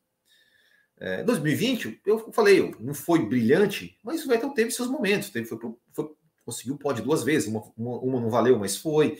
[0.97, 5.29] É, 2020, eu falei, não foi brilhante, mas o Vettel teve seus momentos.
[5.29, 5.57] Teve, foi,
[5.93, 6.13] foi,
[6.43, 9.17] conseguiu pode duas vezes, uma, uma, uma não valeu, mas foi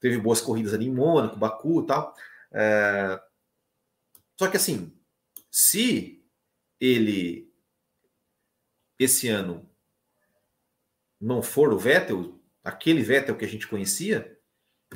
[0.00, 2.16] teve boas corridas ali em Mônaco, Baku e tal.
[2.50, 3.20] É...
[4.38, 4.98] Só que assim,
[5.50, 6.24] se
[6.80, 7.52] ele
[8.98, 9.68] esse ano
[11.20, 14.40] não for o Vettel, aquele Vettel que a gente conhecia,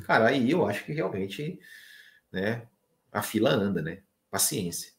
[0.01, 1.59] cara, aí eu acho que realmente
[2.31, 2.67] né,
[3.11, 4.01] a fila anda, né?
[4.29, 4.91] Paciência.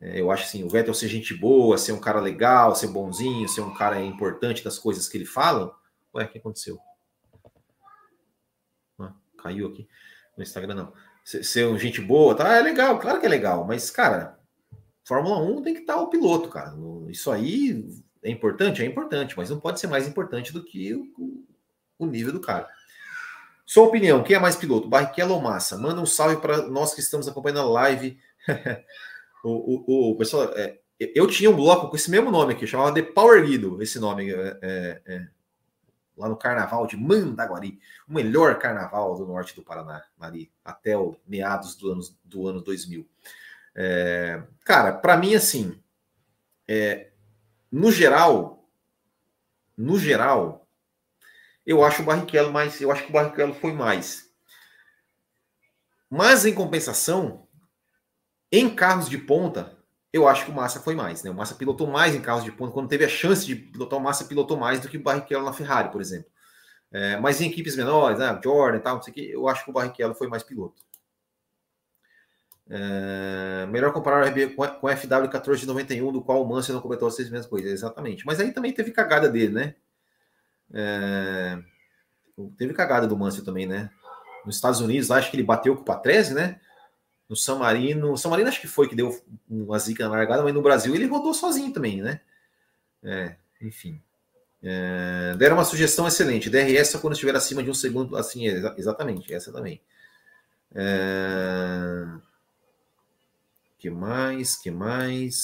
[0.00, 3.48] É, eu acho assim, o Vettel ser gente boa, ser um cara legal, ser bonzinho,
[3.48, 5.74] ser um cara importante das coisas que ele fala.
[6.14, 6.78] Ué, o que aconteceu?
[9.44, 9.86] caiu aqui
[10.36, 10.92] no Instagram, não.
[11.22, 12.56] Ser um gente boa, tá?
[12.56, 14.38] É legal, claro que é legal, mas, cara,
[15.04, 16.74] Fórmula 1 tem que estar o piloto, cara.
[17.08, 17.86] Isso aí
[18.22, 18.82] é importante?
[18.82, 21.44] É importante, mas não pode ser mais importante do que o,
[21.98, 22.68] o nível do cara.
[23.66, 25.78] Sua opinião, quem é mais piloto, Barrichello ou Massa?
[25.78, 28.18] Manda um salve para nós que estamos acompanhando a live.
[29.42, 32.92] o, o, o, pessoal, é, eu tinha um bloco com esse mesmo nome aqui, chamava
[32.92, 34.30] de Power Guido, esse nome.
[34.30, 35.28] É, é, é
[36.16, 41.16] lá no carnaval de Mandaguari, o melhor carnaval do norte do Paraná, ali, até o
[41.26, 43.06] meados do ano, do ano 2000.
[43.74, 45.80] É, cara, para mim, assim,
[46.68, 47.10] é,
[47.70, 48.68] no geral,
[49.76, 50.63] no geral,
[51.66, 54.30] eu acho o Barrichello mais, eu acho que o Barrichello foi mais.
[56.10, 57.46] Mas em compensação,
[58.52, 59.76] em carros de ponta,
[60.12, 61.30] eu acho que o Massa foi mais, né?
[61.30, 62.72] O Massa pilotou mais em carros de ponta.
[62.72, 65.52] Quando teve a chance de pilotar, o Massa pilotou mais do que o Barrichello na
[65.52, 66.30] Ferrari, por exemplo.
[66.92, 68.40] É, mas em equipes menores, né?
[68.42, 70.84] Jordan e tal, não sei o que, eu acho que o Barrichello foi mais piloto.
[72.70, 76.82] É, melhor comparar o RB com o FW14 de 91, do qual o Mansell não
[76.82, 77.72] completou as seis mesmas coisas.
[77.72, 78.24] Exatamente.
[78.24, 79.74] Mas aí também teve cagada dele, né?
[80.74, 81.58] É,
[82.58, 83.90] teve cagada do Mansell também, né?
[84.44, 86.60] Nos Estados Unidos, acho que ele bateu com o Patrese, né?
[87.28, 88.16] no San Marino.
[88.16, 91.06] San Marino acho que foi que deu uma zica na largada, mas no Brasil ele
[91.06, 92.20] rodou sozinho também, né?
[93.02, 94.00] É, enfim.
[94.62, 96.48] É, deram uma sugestão excelente.
[96.48, 98.16] DRS só quando estiver acima de um segundo.
[98.16, 99.80] Assim, é, exatamente, essa também.
[100.74, 102.06] É,
[103.78, 104.56] que mais?
[104.56, 105.34] Que mais?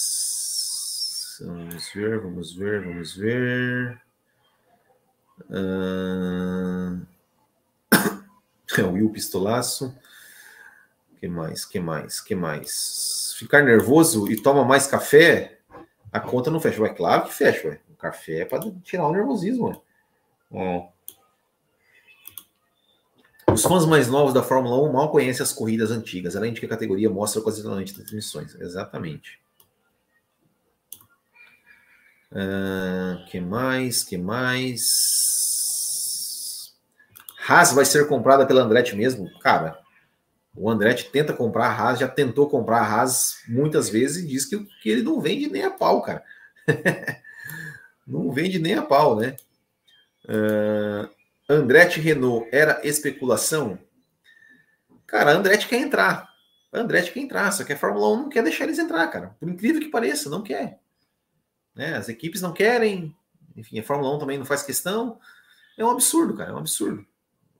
[1.41, 4.01] Vamos ver, vamos ver, vamos ver.
[5.49, 7.07] Uh...
[8.79, 9.93] É o Will Pistolaço
[11.21, 11.67] que mais?
[11.67, 12.21] Que mais?
[12.21, 13.35] Que mais?
[13.37, 15.59] Ficar nervoso e toma mais café,
[16.11, 16.81] a conta não fecha.
[16.81, 17.81] Ué, claro que fecha, ué.
[17.91, 19.83] O café é para tirar o nervosismo,
[20.51, 20.89] ué.
[23.53, 26.67] Os fãs mais novos da Fórmula 1 mal conhecem as corridas antigas, além de que
[26.67, 28.55] a categoria mostra ocasionalmente transmissões.
[28.55, 29.39] Exatamente.
[32.33, 34.05] Uh, que mais?
[34.05, 35.21] Que mais?
[37.49, 39.29] Haas vai ser comprada pela Andretti mesmo?
[39.41, 39.79] Cara,
[40.55, 44.45] o Andretti tenta comprar a Haas, já tentou comprar a Haas muitas vezes e diz
[44.45, 46.23] que, que ele não vende nem a pau, cara.
[48.07, 49.37] não vende nem a pau, né?
[50.25, 51.09] Uh,
[51.49, 53.79] Andretti Renault era especulação?
[55.07, 56.29] Cara, a Andretti quer entrar.
[56.73, 59.35] A Andretti quer entrar, só que a Fórmula 1 não quer deixar eles entrar, cara.
[59.41, 60.79] Por incrível que pareça, não quer.
[61.81, 61.97] Né?
[61.97, 63.17] As equipes não querem,
[63.57, 65.19] enfim, a Fórmula 1 também não faz questão.
[65.79, 67.07] É um absurdo, cara, é um absurdo.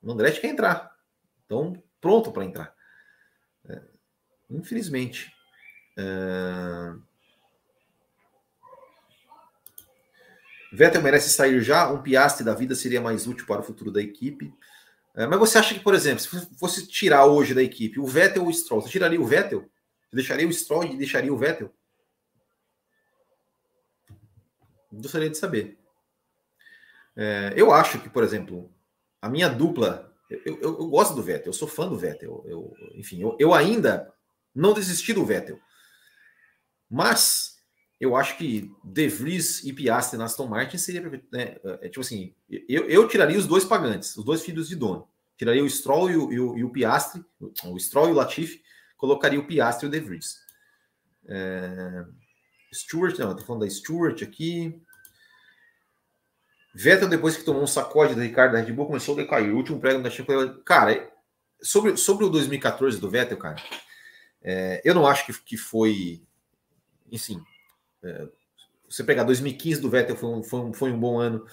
[0.03, 0.95] O Andretti quer entrar.
[1.47, 2.75] Então, pronto para entrar.
[4.51, 5.33] Infelizmente.
[5.97, 7.01] Uh...
[10.71, 14.03] Vettel merece sair já, um Piastri da vida seria mais útil para o futuro da
[14.03, 14.53] equipe.
[15.17, 18.43] É, mas você acha que, por exemplo, se fosse tirar hoje da equipe o Vettel
[18.43, 19.63] ou o Stroll, você tiraria o Vettel?
[20.11, 21.75] Você deixaria o Stroll e deixaria o Vettel?
[24.93, 25.79] Gostaria de saber.
[27.17, 28.73] É, eu acho que, por exemplo,
[29.21, 30.11] a minha dupla.
[30.29, 32.45] Eu, eu, eu, gosto do Vettel, eu sou fã do Vettel.
[32.47, 34.13] Eu, enfim, eu, ainda
[34.55, 35.59] não desisti do Vettel.
[36.89, 37.59] Mas
[38.01, 42.35] eu acho que De Vries e Piastri na Aston Martin seria né, é, tipo assim,
[42.49, 45.09] eu, eu tiraria os dois pagantes, os dois filhos de dono.
[45.37, 47.25] Tiraria o Stroll e o, e o, e o Piastri,
[47.65, 48.63] o Stroll e o Latifi,
[48.97, 50.39] colocaria o Piastri e o De Vries.
[51.27, 52.05] É,
[52.73, 54.81] Stewart, não, tô falando da Stewart aqui.
[56.75, 59.53] Vettel, depois que tomou um sacode do Ricardo da Red Bull, começou a decair.
[59.53, 60.33] O último prêmio da Chico.
[60.65, 61.11] Cara,
[61.61, 63.57] sobre, sobre o 2014 do Vettel, cara,
[64.43, 66.23] é, eu não acho que, que foi.
[67.11, 67.43] Enfim,
[68.03, 68.29] é,
[68.89, 71.45] você pegar 2015 do Vettel foi um, foi um, foi um bom ano.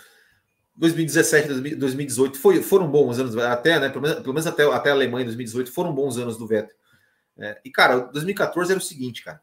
[0.75, 3.89] 2017, 2018 foi, foram bons anos, até, né?
[3.89, 6.75] Pelo menos, pelo menos até, até a Alemanha em 2018 foram bons anos do Vettel.
[7.39, 9.41] É, e, cara, 2014 era o seguinte, cara.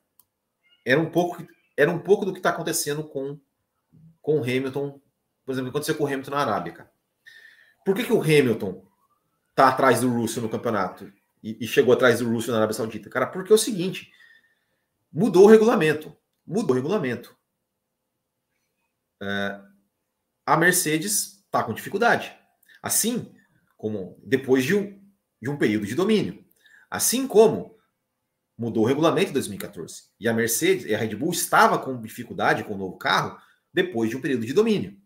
[0.84, 1.44] Era um pouco,
[1.76, 3.38] era um pouco do que está acontecendo com,
[4.20, 5.00] com o Hamilton,
[5.44, 6.90] por exemplo, aconteceu com o Hamilton na Arábia, cara.
[7.84, 8.84] Por que, que o Hamilton
[9.54, 11.12] tá atrás do Russell no campeonato
[11.42, 13.10] e, e chegou atrás do Russell na Arábia Saudita?
[13.10, 14.10] Cara, porque é o seguinte:
[15.12, 16.16] mudou o regulamento
[16.46, 17.36] mudou o regulamento.
[19.22, 19.60] É,
[20.44, 22.36] a Mercedes está com dificuldade.
[22.82, 23.34] Assim
[23.76, 25.02] como depois de um,
[25.40, 26.44] de um período de domínio.
[26.90, 27.73] Assim como
[28.56, 30.04] mudou o regulamento em 2014.
[30.18, 33.38] E a Mercedes e a Red Bull estava com dificuldade com o novo carro
[33.72, 34.96] depois de um período de domínio.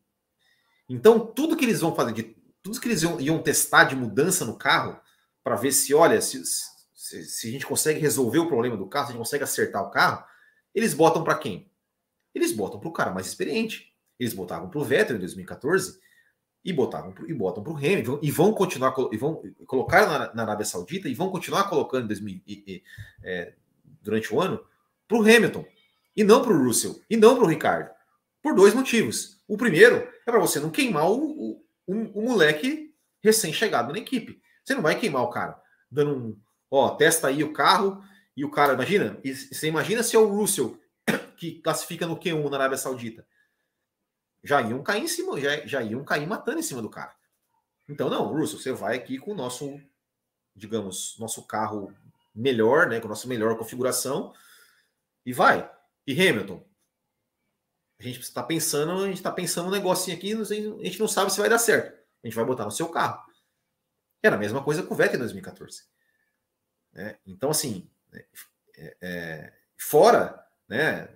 [0.89, 4.45] Então, tudo que eles vão fazer, de, tudo que eles iam, iam testar de mudança
[4.45, 5.01] no carro,
[5.43, 9.07] para ver se, olha, se, se, se, a gente consegue resolver o problema do carro,
[9.07, 10.25] se a gente consegue acertar o carro,
[10.75, 11.71] eles botam para quem?
[12.35, 13.95] Eles botam para o cara mais experiente.
[14.19, 16.01] Eles botavam para o Vettel em 2014
[16.69, 20.35] e botavam pro, e botam para o Hamilton e vão continuar e vão colocar na,
[20.35, 22.83] na, Arábia Saudita e vão continuar colocando em 2000, e, e,
[23.25, 23.55] é,
[24.03, 24.63] durante o ano
[25.09, 25.65] para o Hamilton
[26.15, 27.91] e não para o Russell e não para o Ricardo
[28.43, 29.41] por dois motivos.
[29.49, 32.95] O primeiro é para você não queimar o, o, o, o moleque
[33.25, 34.39] recém-chegado na equipe.
[34.63, 35.59] Você não vai queimar o cara
[35.91, 36.37] dando um,
[36.71, 38.03] ó, testa aí o carro
[38.37, 40.79] e o cara, imagina, você imagina se é o Russell
[41.35, 43.27] que classifica no Q1 na Arábia Saudita.
[44.43, 47.15] Já iam cair em cima, já, já iam cair matando em cima do cara.
[47.89, 49.81] Então, não, Russell, você vai aqui com o nosso,
[50.55, 51.93] digamos, nosso carro
[52.35, 53.01] melhor, né?
[53.01, 54.33] Com a nossa melhor configuração,
[55.25, 55.71] e vai.
[56.07, 56.65] E Hamilton,
[57.99, 60.45] a gente está pensando, a gente está pensando um negocinho aqui, a
[60.85, 61.99] gente não sabe se vai dar certo.
[62.23, 63.27] A gente vai botar no seu carro.
[64.23, 65.85] Era a mesma coisa com o Vettel em 2014.
[66.95, 67.89] É, então, assim,
[68.77, 71.09] é, é, fora, né?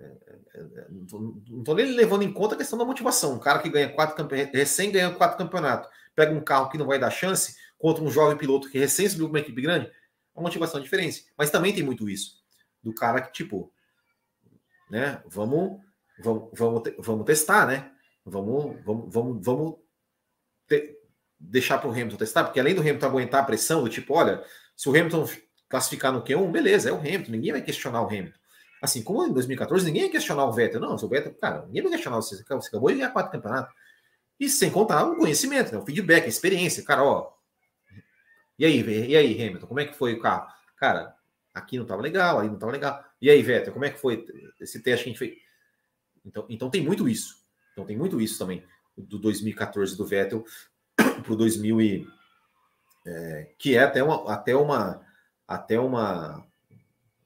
[1.11, 3.35] Não estou nem levando em conta a questão da motivação.
[3.35, 6.87] Um cara que ganha quatro campeonatos, recém ganha quatro campeonatos, pega um carro que não
[6.87, 9.91] vai dar chance contra um jovem piloto que recém subiu uma equipe grande,
[10.35, 11.27] a motivação é diferente.
[11.37, 12.43] Mas também tem muito isso.
[12.83, 13.73] Do cara que, tipo,
[14.91, 15.23] né?
[15.27, 15.81] Vamos,
[16.21, 17.91] vamos, vamos, vamos testar, né?
[18.25, 19.75] Vamos, vamos, vamos, vamos
[20.69, 20.97] te,
[21.39, 24.45] deixar para o Hamilton testar, porque além do Hamilton aguentar a pressão, do tipo, olha,
[24.77, 25.29] se o Hamilton
[25.69, 28.39] classificar no Q1, beleza, é o Hamilton, ninguém vai questionar o Hamilton.
[28.83, 30.81] Assim como em 2014, ninguém ia questionar o Vettel.
[30.81, 32.37] Não, o Vettel, cara, ninguém vai questionar você.
[32.37, 33.73] Você acabou de ganhar quatro campeonatos.
[34.41, 35.79] E sem contar o conhecimento, né?
[35.79, 36.85] o feedback, a experiência.
[36.85, 37.33] Cara, ó.
[38.59, 40.53] E aí, e aí, Hamilton, como é que foi o carro?
[40.77, 41.15] Cara,
[41.55, 43.05] aqui não estava legal, aí não estava legal.
[43.21, 44.27] E aí, Vettel, como é que foi
[44.61, 45.39] esse teste que a gente fez?
[46.25, 47.37] Então, então tem muito isso.
[47.73, 48.65] Então tem muito isso também
[48.97, 50.45] do 2014 do Vettel
[50.97, 52.09] para o 2000 e,
[53.07, 55.01] é, que é até uma, até uma
[55.47, 56.47] até uma,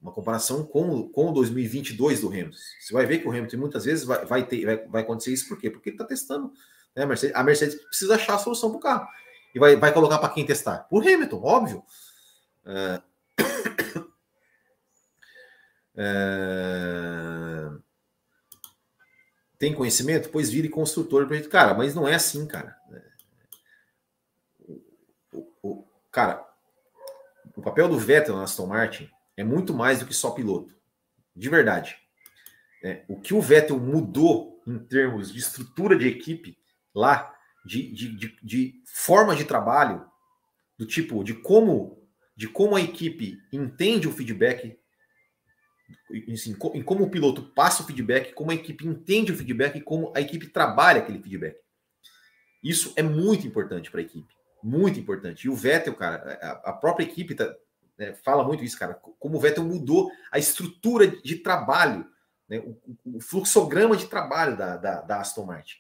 [0.07, 2.57] uma comparação com, com o 2022 do Hamilton.
[2.81, 5.49] Você vai ver que o Hamilton muitas vezes vai, vai, ter, vai, vai acontecer isso,
[5.49, 5.69] por quê?
[5.69, 6.53] Porque ele está testando.
[6.95, 7.03] Né?
[7.03, 9.09] A, Mercedes, a Mercedes precisa achar a solução para o carro.
[9.53, 10.81] E vai, vai colocar para quem testar?
[10.89, 11.85] Por Hamilton, óbvio.
[12.65, 13.03] É...
[15.99, 17.71] É...
[19.59, 20.29] Tem conhecimento?
[20.29, 21.27] Pois vire construtor.
[21.49, 22.77] Cara, mas não é assim, cara.
[25.33, 26.47] O, o, cara,
[27.57, 30.75] o papel do Vettel na Aston Martin é muito mais do que só piloto.
[31.35, 31.97] De verdade.
[32.83, 36.59] É, o que o Vettel mudou em termos de estrutura de equipe
[36.95, 37.35] lá,
[37.65, 40.05] de, de, de, de forma de trabalho,
[40.79, 41.97] do tipo de como
[42.37, 44.79] de como a equipe entende o feedback,
[46.31, 49.81] assim, em como o piloto passa o feedback, como a equipe entende o feedback e
[49.81, 51.57] como a equipe trabalha aquele feedback.
[52.63, 54.35] Isso é muito importante para a equipe.
[54.63, 55.47] Muito importante.
[55.47, 57.55] E o Vettel, cara, a, própria equipe tá,
[57.99, 58.95] né, fala muito isso, cara.
[58.95, 62.07] Como o Vettel mudou a estrutura de trabalho,
[62.49, 65.77] né, o, o, fluxograma de trabalho da, da, da Aston Martin.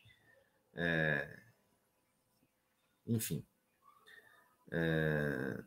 [0.74, 1.28] É...
[3.06, 3.44] Enfim.
[4.70, 5.58] É...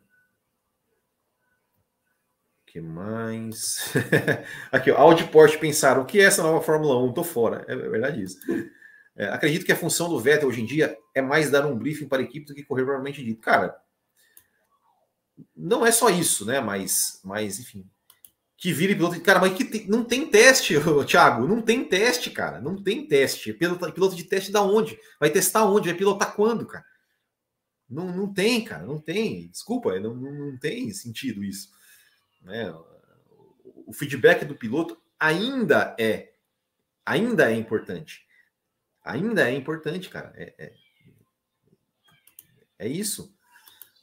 [2.66, 3.92] que mais?
[4.70, 7.12] Aqui, ó, Audi Porsche pensaram, o que é essa nova Fórmula 1?
[7.12, 7.64] Tô fora.
[7.66, 8.38] É verdade isso.
[9.16, 12.08] É, acredito que a função do Vettel hoje em dia é mais dar um briefing
[12.08, 13.40] para a equipe do que correr provavelmente dito.
[13.40, 13.76] Cara,
[15.56, 16.60] não é só isso, né?
[16.60, 17.88] Mas, mas enfim.
[18.56, 19.20] Que vire piloto.
[19.22, 20.74] Cara, mas que tem, não tem teste,
[21.06, 21.46] Thiago.
[21.46, 22.60] Não tem teste, cara.
[22.60, 23.52] Não tem teste.
[23.52, 24.98] Piloto, piloto de teste da onde?
[25.18, 25.88] Vai testar onde?
[25.88, 26.84] Vai pilotar quando, cara?
[27.88, 28.84] Não, não tem, cara.
[28.84, 29.48] Não tem.
[29.48, 31.70] Desculpa, não, não tem sentido isso.
[32.42, 32.72] Né?
[33.86, 36.30] O feedback do piloto ainda é
[37.04, 38.26] ainda é importante.
[39.02, 40.32] Ainda é importante, cara.
[40.36, 40.74] É, é,
[42.78, 43.34] é isso.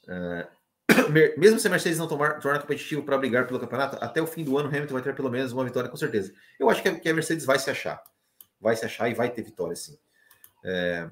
[0.04, 0.57] Uh,
[1.36, 4.42] mesmo se a Mercedes não tomar, tornar competitivo para brigar pelo campeonato, até o fim
[4.42, 6.32] do ano Hamilton vai ter pelo menos uma vitória, com certeza.
[6.58, 8.02] Eu acho que a, Mercedes vai se achar.
[8.60, 9.98] Vai se achar e vai ter vitória, sim.
[10.64, 11.08] É...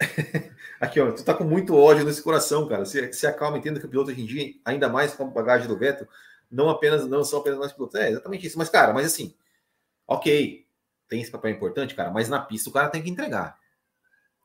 [0.80, 2.84] Aqui, ó, tu tá com muito ódio nesse coração, cara.
[2.84, 5.68] Se, se acalma, entenda que o piloto hoje em dia, ainda mais com a bagagem
[5.68, 6.08] do Vettel,
[6.50, 8.00] não apenas não são apenas mais pilotos.
[8.00, 8.58] É exatamente isso.
[8.58, 9.34] Mas, cara, mas assim,
[10.06, 10.66] ok,
[11.08, 13.58] tem esse papel importante, cara, mas na pista o cara tem que entregar.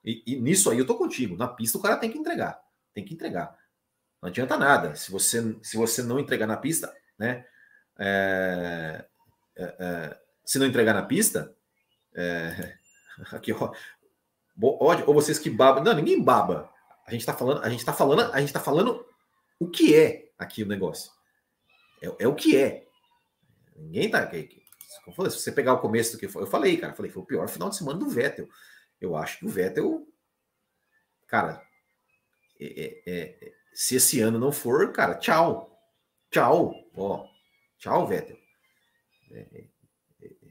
[0.06, 1.36] E, e nisso aí eu tô contigo.
[1.36, 2.62] Na pista o cara tem que entregar.
[2.94, 3.58] Tem que entregar.
[4.28, 4.94] Não adianta nada.
[4.94, 7.46] Se você, se você não entregar na pista, né?
[7.98, 9.06] É,
[9.56, 11.56] é, é, se não entregar na pista,
[12.14, 12.78] é,
[13.32, 13.74] aqui, ó,
[14.62, 15.82] ou vocês que babam.
[15.82, 16.70] Não, ninguém baba.
[17.06, 19.06] A gente está falando, a gente tá falando, a gente tá falando
[19.58, 21.10] o que é aqui o negócio.
[22.02, 22.86] É, é o que é.
[23.78, 24.30] Ninguém tá.
[24.30, 27.48] se você pegar o começo do que foi, eu falei, cara, falei, foi o pior
[27.48, 28.50] final de semana do Vettel.
[29.00, 30.06] Eu acho que o Vettel,
[31.28, 31.66] cara,
[32.60, 35.80] é, é, é se esse ano não for, cara, tchau.
[36.32, 36.74] Tchau.
[36.96, 37.28] Ó,
[37.78, 38.36] tchau, Vettel.
[39.32, 39.68] É, é,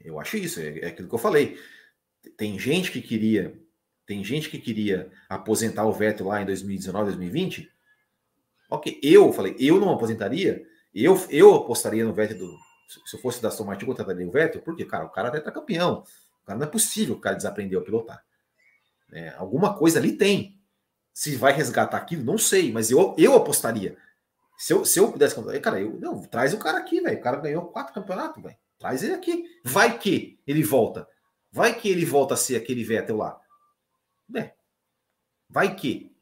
[0.05, 1.59] eu acho isso, é, é, aquilo que eu falei.
[2.37, 3.53] Tem gente que queria,
[4.05, 7.69] tem gente que queria aposentar o Vettel lá em 2019, 2020.
[8.69, 10.65] Ok, eu falei, eu não aposentaria,
[10.95, 12.57] eu, eu apostaria no Vettel do,
[12.87, 15.51] se eu fosse da Aston Martin, eu contrataria o Vettel, porque, cara, o cara é
[15.51, 16.05] campeão.
[16.43, 18.23] O cara não é possível o cara desaprendeu a pilotar.
[19.11, 20.56] É, alguma coisa ali tem.
[21.17, 23.97] Se vai resgatar aquilo, não sei, mas eu, eu apostaria.
[24.55, 27.17] Se eu, se eu pudesse cara, eu não, traz o cara aqui, velho.
[27.17, 28.55] O cara ganhou quatro campeonatos, velho.
[28.77, 29.49] Traz ele aqui.
[29.65, 31.07] Vai que ele volta.
[31.51, 33.41] Vai que ele volta a ser aquele Vettel lá.
[34.35, 34.53] É.
[35.49, 36.15] Vai que.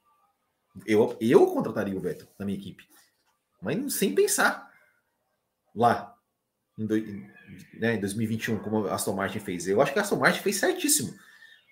[0.86, 2.88] Eu, eu contrataria o Vettel na minha equipe.
[3.62, 4.72] Mas sem pensar.
[5.76, 6.18] Lá.
[6.80, 6.96] Em, do,
[7.74, 9.68] né, em 2021, como a Aston Martin fez.
[9.68, 11.14] Eu acho que a Aston Martin fez certíssimo.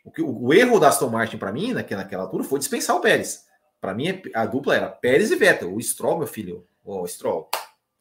[0.04, 2.95] O, que, o, o erro da Aston Martin, para mim, naquela, naquela altura, foi dispensar
[2.95, 3.45] o Pérez.
[3.80, 5.74] Para mim, a dupla era Pérez e Vettel.
[5.74, 7.49] O Stroll, meu filho, ó, oh, Stroll,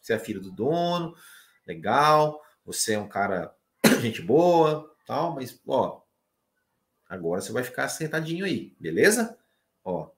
[0.01, 1.15] você é filho do dono,
[1.67, 3.55] legal, você é um cara,
[4.01, 6.03] gente boa, tal, mas, ó,
[7.09, 9.39] agora você vai ficar sentadinho aí, beleza?
[9.85, 10.11] Ó,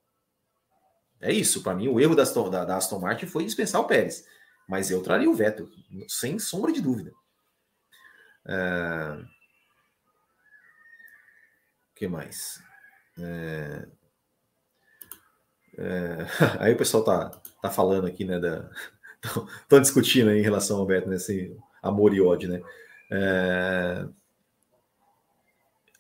[1.21, 1.63] é isso.
[1.63, 4.27] Para mim, o erro da da, da Aston Martin foi dispensar o Pérez.
[4.69, 5.69] Mas eu traria o Vettel,
[6.09, 7.13] sem sombra de dúvida.
[8.47, 9.25] Uh,
[11.95, 12.63] que mais?
[13.19, 13.87] É...
[15.79, 16.27] É...
[16.61, 17.31] Aí o pessoal tá,
[17.63, 18.39] tá falando aqui, né?
[18.39, 18.69] Da...
[19.63, 21.17] Estão discutindo em relação ao Beto, né,
[21.83, 22.63] amor e ódio, né?
[23.11, 24.07] É...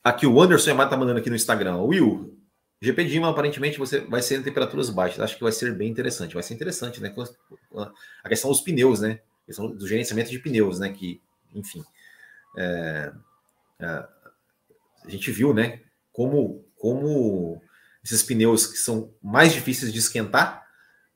[0.03, 1.78] Aqui o Anderson Yamato tá mandando aqui no Instagram.
[1.78, 2.36] Will,
[2.80, 5.20] GP de Ima, aparentemente você vai ser em temperaturas baixas.
[5.20, 6.34] Acho que vai ser bem interessante.
[6.34, 7.14] Vai ser interessante, né?
[8.22, 9.20] A questão dos pneus, né?
[9.42, 10.92] A questão do gerenciamento de pneus, né?
[10.92, 11.22] Que,
[11.55, 11.82] enfim.
[12.59, 13.12] É,
[13.80, 14.09] é,
[15.05, 15.80] a gente viu, né?
[16.14, 17.61] como, como
[18.02, 20.64] esses pneus que são mais difíceis de esquentar,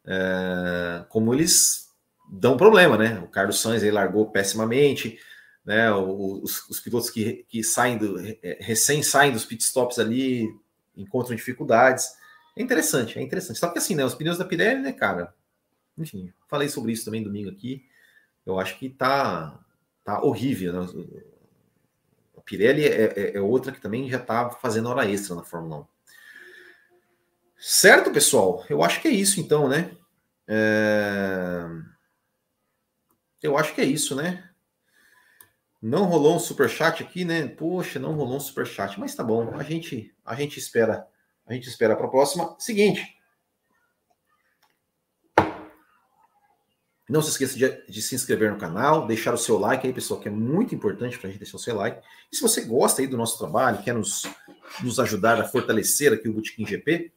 [0.05, 1.89] é, como eles
[2.29, 3.21] dão problema, né?
[3.21, 5.19] O Carlos Sainz aí largou pessimamente,
[5.65, 5.91] né?
[5.93, 10.49] Os, os pilotos que, que saem do, é, recém saem dos pitstops ali
[10.97, 12.09] encontram dificuldades.
[12.57, 13.61] É interessante, é interessante.
[13.61, 14.05] Só que assim, né?
[14.05, 15.33] Os pneus da Pirelli, né, cara?
[15.97, 17.85] Enfim, falei sobre isso também domingo aqui.
[18.45, 19.61] Eu acho que tá,
[20.03, 20.89] tá horrível, né?
[22.49, 25.87] Pirelli é, é, é outra que também já está fazendo hora extra na Fórmula 1.
[27.59, 28.65] Certo, pessoal?
[28.71, 29.91] Eu acho que é isso então, né?
[30.47, 31.63] É...
[33.43, 34.49] Eu acho que é isso, né?
[35.81, 37.47] Não rolou um super chat aqui, né?
[37.47, 39.55] Poxa, não rolou um super chat, mas tá bom.
[39.55, 41.07] A gente, a gente espera,
[41.47, 42.57] a gente espera para a próxima.
[42.59, 43.18] Seguinte,
[47.09, 50.21] Não se esqueça de, de, se inscrever no canal, deixar o seu like aí, pessoal,
[50.21, 52.03] que é muito importante para a gente deixar o seu like.
[52.31, 54.25] E se você gosta aí do nosso trabalho, quer nos,
[54.83, 57.11] nos ajudar a fortalecer aqui o Botequim GP,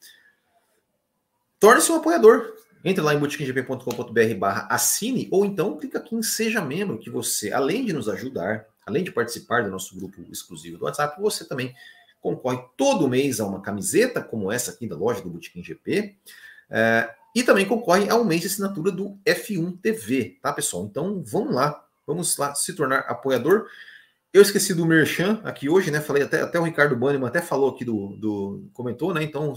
[1.60, 2.54] torne-se um apoiador.
[2.84, 7.52] Entre lá em botequimgp.com.br barra assine, ou então clica aqui em Seja Membro, que você,
[7.52, 11.76] além de nos ajudar, além de participar do nosso grupo exclusivo do WhatsApp, você também
[12.22, 16.16] concorre todo mês a uma camiseta, como essa aqui da loja do Botequim GP.
[16.70, 20.86] É, e também concorre a um mês de assinatura do F1 TV, tá, pessoal?
[20.86, 23.68] Então vamos lá, vamos lá se tornar apoiador.
[24.34, 26.00] Eu esqueci do Merchan aqui hoje, né?
[26.00, 29.24] Falei até, até o Ricardo Banniman até falou aqui do, do comentou, né?
[29.24, 29.54] Então,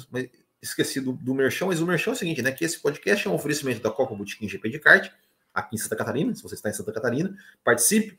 [0.61, 2.51] esqueci do, do Merchan, mas o Merchan é o seguinte, né?
[2.51, 5.11] Que esse podcast é um oferecimento da Copa Botequim GP de kart,
[5.53, 6.35] aqui em Santa Catarina.
[6.35, 8.19] Se você está em Santa Catarina, participe,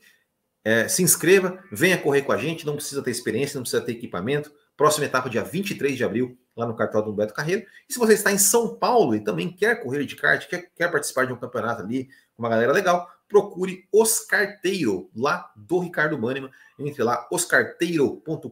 [0.64, 3.92] é, se inscreva, venha correr com a gente, não precisa ter experiência, não precisa ter
[3.92, 4.50] equipamento.
[4.76, 7.66] Próxima etapa, dia 23 de abril, lá no cartão do Beto Carreiro.
[7.88, 10.90] E se você está em São Paulo e também quer correr de kart, quer, quer
[10.90, 16.50] participar de um campeonato ali com uma galera legal, procure Oscarteiro, lá do Ricardo Banniman.
[16.78, 18.50] Entre lá, oscarteiro.com.br.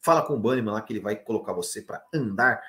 [0.00, 2.62] Fala com o Banniman lá que ele vai colocar você para andar,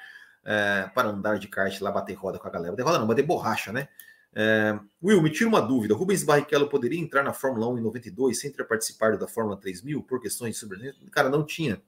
[0.43, 2.71] é, para andar de kart lá, bater roda com a galera.
[2.71, 3.87] Bater roda não, bater borracha, né?
[4.33, 5.95] É, Will, me tira uma dúvida.
[5.95, 10.03] Rubens Barrichello poderia entrar na Fórmula 1 em 92 sem ter participado da Fórmula 3000
[10.03, 10.99] por questões de superlicença?
[11.11, 11.81] Cara, não tinha.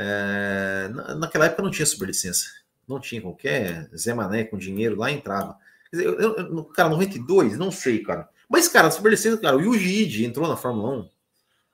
[0.00, 2.46] É, naquela época não tinha superlicença.
[2.86, 5.58] Não tinha qualquer Zé Mané com dinheiro lá entrava.
[5.92, 8.28] Dizer, eu, eu, cara, 92, não sei, cara.
[8.48, 11.10] Mas, cara, super licença, cara, o Yuji entrou na Fórmula 1.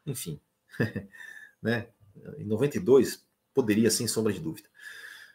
[0.07, 0.41] Enfim.
[1.63, 1.89] né?
[2.39, 3.23] Em 92,
[3.53, 4.69] poderia, sem sombra de dúvida.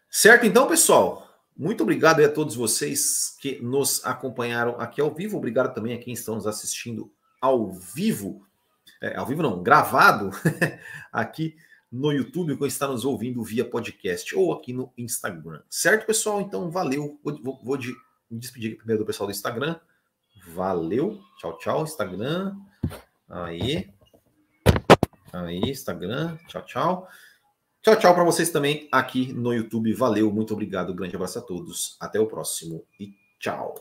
[0.10, 1.28] Certo, então, pessoal.
[1.56, 5.38] Muito obrigado a todos vocês que nos acompanharam aqui ao vivo.
[5.38, 8.48] Obrigado também a quem estão nos assistindo ao vivo.
[9.02, 10.32] É, ao vivo não, gravado
[11.12, 11.56] aqui
[11.92, 15.62] no YouTube, ou está nos ouvindo via podcast ou aqui no Instagram.
[15.70, 16.42] Certo, pessoal?
[16.42, 17.20] Então, valeu.
[17.24, 17.94] Vou, vou, vou de
[18.30, 19.80] me despedir primeiro do pessoal do Instagram.
[20.54, 21.20] Valeu.
[21.38, 22.56] Tchau, tchau, Instagram.
[23.28, 23.90] Aí.
[25.34, 26.38] Aí, Instagram.
[26.48, 27.08] Tchau, tchau.
[27.82, 29.94] Tchau, tchau para vocês também aqui no YouTube.
[29.94, 30.94] Valeu, muito obrigado.
[30.94, 31.96] Grande abraço a todos.
[32.00, 33.76] Até o próximo e tchau.